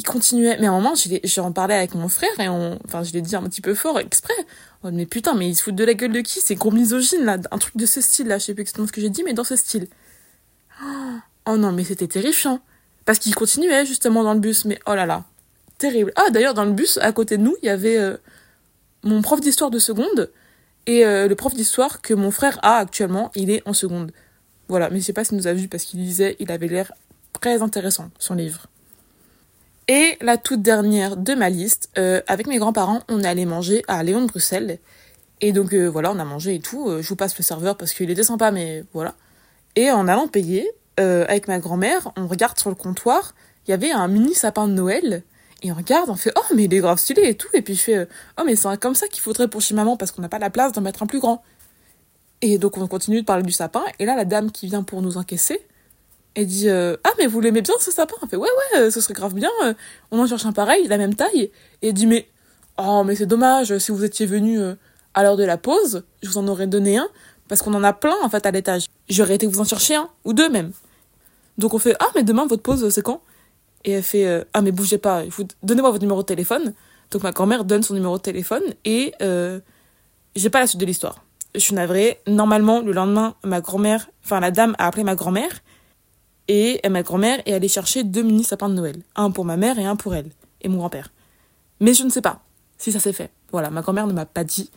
il 0.00 0.02
continuait. 0.02 0.56
Mais 0.58 0.66
à 0.66 0.70
un 0.70 0.80
moment, 0.80 0.94
j'en 1.24 1.52
parlais 1.52 1.74
avec 1.74 1.94
mon 1.94 2.08
frère 2.08 2.38
et 2.38 2.48
on, 2.48 2.78
enfin, 2.86 3.02
je 3.02 3.12
l'ai 3.12 3.22
dit 3.22 3.36
un 3.36 3.42
petit 3.42 3.60
peu 3.60 3.74
fort, 3.74 3.98
exprès. 3.98 4.34
Oh, 4.82 4.90
mais 4.90 5.04
putain, 5.04 5.34
mais 5.34 5.48
il 5.48 5.54
se 5.54 5.62
fout 5.62 5.74
de 5.74 5.84
la 5.84 5.92
gueule 5.92 6.12
de 6.12 6.20
qui? 6.20 6.40
C'est 6.40 6.54
gros 6.54 6.70
misogyne, 6.70 7.24
là. 7.24 7.36
Un 7.50 7.58
truc 7.58 7.76
de 7.76 7.84
ce 7.84 8.00
style, 8.00 8.28
là. 8.28 8.38
Je 8.38 8.44
sais 8.46 8.54
plus 8.54 8.62
exactement 8.62 8.86
ce 8.86 8.92
que 8.92 9.00
j'ai 9.00 9.10
dit, 9.10 9.22
mais 9.22 9.34
dans 9.34 9.44
ce 9.44 9.56
style. 9.56 9.88
Oh 11.46 11.56
non, 11.56 11.72
mais 11.72 11.84
c'était 11.84 12.06
terrifiant. 12.06 12.60
Parce 13.06 13.18
qu'il 13.18 13.34
continuait, 13.34 13.86
justement, 13.86 14.22
dans 14.22 14.34
le 14.34 14.40
bus. 14.40 14.66
Mais 14.66 14.78
oh 14.86 14.94
là 14.94 15.06
là. 15.06 15.24
Terrible. 15.78 16.12
Ah, 16.14 16.30
d'ailleurs, 16.30 16.52
dans 16.52 16.66
le 16.66 16.72
bus, 16.72 16.98
à 16.98 17.12
côté 17.12 17.38
de 17.38 17.42
nous, 17.42 17.56
il 17.62 17.66
y 17.66 17.70
avait 17.70 17.96
euh, 17.96 18.18
mon 19.02 19.22
prof 19.22 19.40
d'histoire 19.40 19.70
de 19.70 19.78
seconde 19.78 20.30
et 20.86 21.04
euh, 21.06 21.28
le 21.28 21.34
prof 21.34 21.54
d'histoire 21.54 22.02
que 22.02 22.12
mon 22.12 22.30
frère 22.30 22.58
a 22.62 22.76
actuellement. 22.76 23.32
Il 23.34 23.50
est 23.50 23.66
en 23.66 23.72
seconde. 23.72 24.12
Voilà. 24.68 24.90
Mais 24.90 25.00
je 25.00 25.06
sais 25.06 25.12
pas 25.14 25.24
s'il 25.24 25.38
nous 25.38 25.46
a 25.46 25.54
vu 25.54 25.66
parce 25.66 25.84
qu'il 25.84 26.00
lisait, 26.00 26.36
il 26.40 26.52
avait 26.52 26.68
l'air 26.68 26.92
très 27.32 27.62
intéressant, 27.62 28.10
son 28.18 28.34
livre. 28.34 28.66
Et 29.92 30.16
la 30.20 30.36
toute 30.36 30.62
dernière 30.62 31.16
de 31.16 31.34
ma 31.34 31.50
liste, 31.50 31.90
euh, 31.98 32.22
avec 32.28 32.46
mes 32.46 32.58
grands-parents, 32.58 33.00
on 33.08 33.24
allé 33.24 33.44
manger 33.44 33.82
à 33.88 34.04
Léon 34.04 34.20
de 34.20 34.28
Bruxelles. 34.28 34.78
Et 35.40 35.50
donc 35.50 35.74
euh, 35.74 35.88
voilà, 35.88 36.12
on 36.12 36.20
a 36.20 36.24
mangé 36.24 36.54
et 36.54 36.60
tout. 36.60 36.88
Euh, 36.88 37.02
je 37.02 37.08
vous 37.08 37.16
passe 37.16 37.36
le 37.36 37.42
serveur 37.42 37.76
parce 37.76 37.92
qu'il 37.92 38.08
était 38.08 38.22
sympa, 38.22 38.52
mais 38.52 38.84
voilà. 38.92 39.16
Et 39.74 39.90
en 39.90 40.06
allant 40.06 40.28
payer, 40.28 40.70
avec 40.96 41.48
ma 41.48 41.58
grand-mère, 41.58 42.12
on 42.16 42.28
regarde 42.28 42.56
sur 42.58 42.68
le 42.70 42.76
comptoir, 42.76 43.34
il 43.66 43.72
y 43.72 43.74
avait 43.74 43.90
un 43.90 44.06
mini 44.06 44.32
sapin 44.32 44.68
de 44.68 44.74
Noël. 44.74 45.24
Et 45.62 45.72
on 45.72 45.74
regarde, 45.74 46.08
on 46.08 46.14
fait 46.14 46.30
Oh, 46.36 46.54
mais 46.54 46.64
il 46.64 46.74
est 46.74 46.78
grave 46.78 46.98
stylé 46.98 47.22
et 47.24 47.34
tout. 47.34 47.48
Et 47.54 47.62
puis 47.62 47.74
je 47.74 47.82
fais 47.82 48.08
Oh, 48.38 48.42
mais 48.46 48.54
c'est 48.54 48.78
comme 48.78 48.94
ça 48.94 49.08
qu'il 49.08 49.22
faudrait 49.22 49.48
pour 49.48 49.60
chez 49.60 49.74
maman 49.74 49.96
parce 49.96 50.12
qu'on 50.12 50.22
n'a 50.22 50.28
pas 50.28 50.38
la 50.38 50.50
place 50.50 50.70
d'en 50.70 50.82
mettre 50.82 51.02
un 51.02 51.06
plus 51.06 51.18
grand. 51.18 51.42
Et 52.42 52.58
donc 52.58 52.78
on 52.78 52.86
continue 52.86 53.22
de 53.22 53.26
parler 53.26 53.42
du 53.42 53.50
sapin. 53.50 53.82
Et 53.98 54.04
là, 54.04 54.14
la 54.14 54.24
dame 54.24 54.52
qui 54.52 54.68
vient 54.68 54.84
pour 54.84 55.02
nous 55.02 55.16
encaisser, 55.16 55.60
elle 56.34 56.46
dit 56.46 56.68
euh, 56.68 56.96
Ah, 57.04 57.10
mais 57.18 57.26
vous 57.26 57.40
l'aimez 57.40 57.62
bien 57.62 57.74
ce 57.80 57.90
sapin 57.90 58.14
Elle 58.22 58.28
fait 58.28 58.36
Ouais, 58.36 58.48
ouais, 58.48 58.80
euh, 58.80 58.90
ce 58.90 59.00
serait 59.00 59.14
grave 59.14 59.34
bien. 59.34 59.50
Euh, 59.64 59.74
on 60.10 60.18
en 60.18 60.26
cherche 60.26 60.46
un 60.46 60.52
pareil, 60.52 60.86
la 60.88 60.98
même 60.98 61.14
taille. 61.14 61.50
Et 61.82 61.88
elle 61.88 61.94
dit 61.94 62.06
Mais 62.06 62.28
oh, 62.78 63.02
mais 63.04 63.16
c'est 63.16 63.26
dommage, 63.26 63.76
si 63.78 63.92
vous 63.92 64.04
étiez 64.04 64.26
venu 64.26 64.60
à 65.14 65.22
l'heure 65.22 65.36
de 65.36 65.44
la 65.44 65.56
pause, 65.56 66.04
je 66.22 66.28
vous 66.28 66.38
en 66.38 66.46
aurais 66.48 66.66
donné 66.66 66.98
un, 66.98 67.08
parce 67.48 67.62
qu'on 67.62 67.74
en 67.74 67.84
a 67.84 67.92
plein 67.92 68.16
en 68.22 68.28
fait 68.28 68.46
à 68.46 68.50
l'étage. 68.50 68.86
J'aurais 69.08 69.34
été 69.34 69.46
vous 69.46 69.60
en 69.60 69.64
chercher 69.64 69.96
un, 69.96 70.08
ou 70.24 70.32
deux 70.32 70.48
même. 70.48 70.72
Donc 71.58 71.74
on 71.74 71.78
fait 71.78 71.96
Ah, 72.00 72.08
mais 72.14 72.22
demain, 72.22 72.46
votre 72.46 72.62
pause, 72.62 72.88
c'est 72.90 73.02
quand? 73.02 73.22
Et 73.84 73.92
elle 73.92 74.02
fait 74.02 74.46
Ah, 74.52 74.62
mais 74.62 74.72
bougez 74.72 74.98
pas, 74.98 75.24
donnez-moi 75.62 75.90
votre 75.90 76.02
numéro 76.02 76.22
de 76.22 76.26
téléphone. 76.26 76.74
Donc 77.10 77.24
ma 77.24 77.32
grand-mère 77.32 77.64
donne 77.64 77.82
son 77.82 77.94
numéro 77.94 78.16
de 78.18 78.22
téléphone 78.22 78.62
et 78.84 79.14
j'ai 80.36 80.50
pas 80.50 80.60
la 80.60 80.66
suite 80.66 80.80
de 80.80 80.86
l'histoire. 80.86 81.24
Je 81.56 81.60
suis 81.60 81.74
navrée. 81.74 82.20
Normalement, 82.28 82.80
le 82.80 82.92
lendemain, 82.92 83.34
ma 83.42 83.60
grand-mère, 83.60 84.08
enfin 84.24 84.38
la 84.38 84.52
dame 84.52 84.76
a 84.78 84.86
appelé 84.86 85.02
ma 85.02 85.16
grand-mère 85.16 85.50
et 86.48 86.80
ma 86.88 87.02
grand-mère 87.02 87.40
est 87.46 87.52
allée 87.52 87.68
chercher 87.68 88.02
deux 88.02 88.22
mini 88.22 88.44
sapins 88.44 88.68
de 88.68 88.74
Noël. 88.74 88.96
Un 89.14 89.30
pour 89.30 89.44
ma 89.44 89.56
mère 89.56 89.78
et 89.78 89.84
un 89.84 89.96
pour 89.96 90.14
elle. 90.14 90.30
Et 90.62 90.68
mon 90.68 90.78
grand-père. 90.78 91.10
Mais 91.80 91.94
je 91.94 92.02
ne 92.04 92.10
sais 92.10 92.22
pas 92.22 92.40
si 92.76 92.92
ça 92.92 93.00
s'est 93.00 93.12
fait. 93.12 93.30
Voilà, 93.52 93.70
ma 93.70 93.82
grand-mère 93.82 94.06
ne 94.06 94.12
m'a 94.12 94.26
pas 94.26 94.44
dit. 94.44 94.70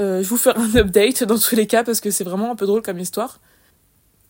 Euh, 0.00 0.22
je 0.22 0.28
vous 0.28 0.36
ferai 0.36 0.58
un 0.58 0.74
update 0.76 1.24
dans 1.24 1.38
tous 1.38 1.54
les 1.54 1.66
cas 1.66 1.84
parce 1.84 2.00
que 2.00 2.10
c'est 2.10 2.24
vraiment 2.24 2.50
un 2.50 2.56
peu 2.56 2.66
drôle 2.66 2.82
comme 2.82 2.98
histoire. 2.98 3.40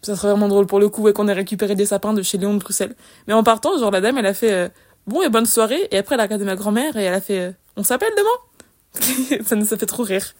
Ça 0.02 0.16
serait 0.16 0.28
vraiment 0.28 0.48
drôle 0.48 0.66
pour 0.66 0.80
le 0.80 0.88
coup 0.88 1.08
et 1.08 1.12
qu'on 1.12 1.28
ait 1.28 1.32
récupéré 1.32 1.74
des 1.74 1.86
sapins 1.86 2.12
de 2.12 2.22
chez 2.22 2.36
Léon 2.36 2.54
de 2.54 2.58
Bruxelles. 2.58 2.94
Mais 3.26 3.32
en 3.32 3.42
partant, 3.42 3.78
genre 3.78 3.90
la 3.90 4.00
dame, 4.00 4.18
elle 4.18 4.26
a 4.26 4.34
fait 4.34 4.52
euh, 4.52 4.68
bon 5.06 5.22
et 5.22 5.30
bonne 5.30 5.46
soirée 5.46 5.88
et 5.90 5.98
après 5.98 6.14
elle 6.14 6.20
a 6.20 6.24
regardé 6.24 6.44
ma 6.44 6.56
grand-mère 6.56 6.96
et 6.96 7.04
elle 7.04 7.14
a 7.14 7.20
fait 7.20 7.40
euh, 7.40 7.52
on 7.76 7.82
s'appelle 7.82 8.12
demain? 8.16 9.40
ça 9.44 9.56
nous 9.56 9.72
a 9.72 9.76
fait 9.76 9.86
trop 9.86 10.02
rire. 10.02 10.34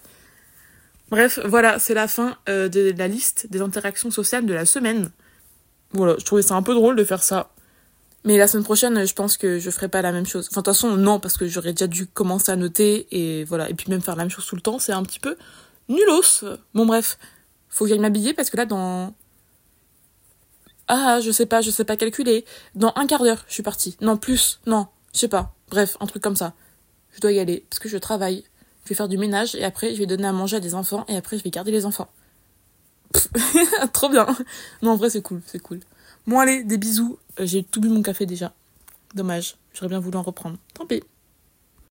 Bref, 1.09 1.39
voilà, 1.45 1.79
c'est 1.79 1.93
la 1.93 2.07
fin 2.07 2.35
de 2.47 2.93
la 2.97 3.07
liste 3.07 3.47
des 3.51 3.61
interactions 3.61 4.09
sociales 4.09 4.45
de 4.45 4.53
la 4.53 4.65
semaine. 4.65 5.11
Voilà, 5.95 6.15
je 6.19 6.25
trouvais 6.25 6.41
ça 6.41 6.55
un 6.55 6.61
peu 6.61 6.73
drôle 6.73 6.95
de 6.95 7.03
faire 7.03 7.23
ça. 7.23 7.51
Mais 8.25 8.37
la 8.37 8.47
semaine 8.47 8.63
prochaine, 8.63 9.05
je 9.05 9.13
pense 9.13 9.37
que 9.37 9.59
je 9.59 9.69
ferai 9.69 9.87
pas 9.87 10.01
la 10.01 10.11
même 10.11 10.25
chose. 10.25 10.47
Enfin, 10.49 10.61
de 10.61 10.65
toute 10.65 10.73
façon, 10.73 10.97
non, 10.97 11.19
parce 11.19 11.37
que 11.37 11.47
j'aurais 11.47 11.71
déjà 11.73 11.87
dû 11.87 12.07
commencer 12.07 12.51
à 12.51 12.55
noter 12.55 13.07
et 13.11 13.43
voilà. 13.43 13.69
Et 13.69 13.75
puis 13.75 13.89
même 13.89 14.01
faire 14.01 14.15
la 14.15 14.23
même 14.23 14.31
chose 14.31 14.45
tout 14.45 14.55
le 14.55 14.61
temps, 14.61 14.79
c'est 14.79 14.93
un 14.93 15.03
petit 15.03 15.19
peu 15.19 15.37
nulos. 15.87 16.43
Bon, 16.73 16.85
bref. 16.85 17.17
Faut 17.69 17.85
que 17.85 17.89
j'aille 17.89 17.99
m'habiller 17.99 18.33
parce 18.33 18.49
que 18.49 18.57
là, 18.57 18.65
dans. 18.65 19.13
Ah, 20.87 21.19
je 21.21 21.31
sais 21.31 21.45
pas, 21.45 21.61
je 21.61 21.69
sais 21.69 21.83
pas 21.83 21.97
calculer. 21.97 22.45
Dans 22.73 22.93
un 22.95 23.05
quart 23.05 23.23
d'heure, 23.23 23.43
je 23.47 23.53
suis 23.53 23.63
partie. 23.63 23.95
Non, 24.01 24.17
plus. 24.17 24.59
Non, 24.65 24.87
je 25.13 25.19
sais 25.19 25.27
pas. 25.27 25.53
Bref, 25.69 25.97
un 25.99 26.07
truc 26.07 26.23
comme 26.23 26.35
ça. 26.35 26.53
Je 27.11 27.21
dois 27.21 27.31
y 27.31 27.39
aller 27.39 27.65
parce 27.69 27.79
que 27.79 27.89
je 27.89 27.97
travaille. 27.97 28.43
Je 28.83 28.89
vais 28.89 28.95
faire 28.95 29.07
du 29.07 29.17
ménage 29.17 29.55
et 29.55 29.63
après, 29.63 29.93
je 29.93 29.99
vais 29.99 30.05
donner 30.05 30.27
à 30.27 30.31
manger 30.31 30.57
à 30.57 30.59
des 30.59 30.75
enfants 30.75 31.05
et 31.07 31.15
après, 31.15 31.37
je 31.37 31.43
vais 31.43 31.49
garder 31.49 31.71
les 31.71 31.85
enfants. 31.85 32.07
Trop 33.93 34.09
bien. 34.09 34.25
Non, 34.81 34.91
en 34.91 34.95
vrai, 34.95 35.09
c'est 35.09 35.21
cool, 35.21 35.41
c'est 35.45 35.59
cool. 35.59 35.79
Bon, 36.27 36.39
allez, 36.39 36.63
des 36.63 36.77
bisous. 36.77 37.17
Euh, 37.39 37.45
j'ai 37.45 37.63
tout 37.63 37.81
bu 37.81 37.89
mon 37.89 38.01
café 38.01 38.25
déjà. 38.25 38.53
Dommage. 39.13 39.55
J'aurais 39.73 39.89
bien 39.89 39.99
voulu 39.99 40.17
en 40.17 40.23
reprendre. 40.23 40.57
Tant 40.73 40.85
pis. 40.85 41.03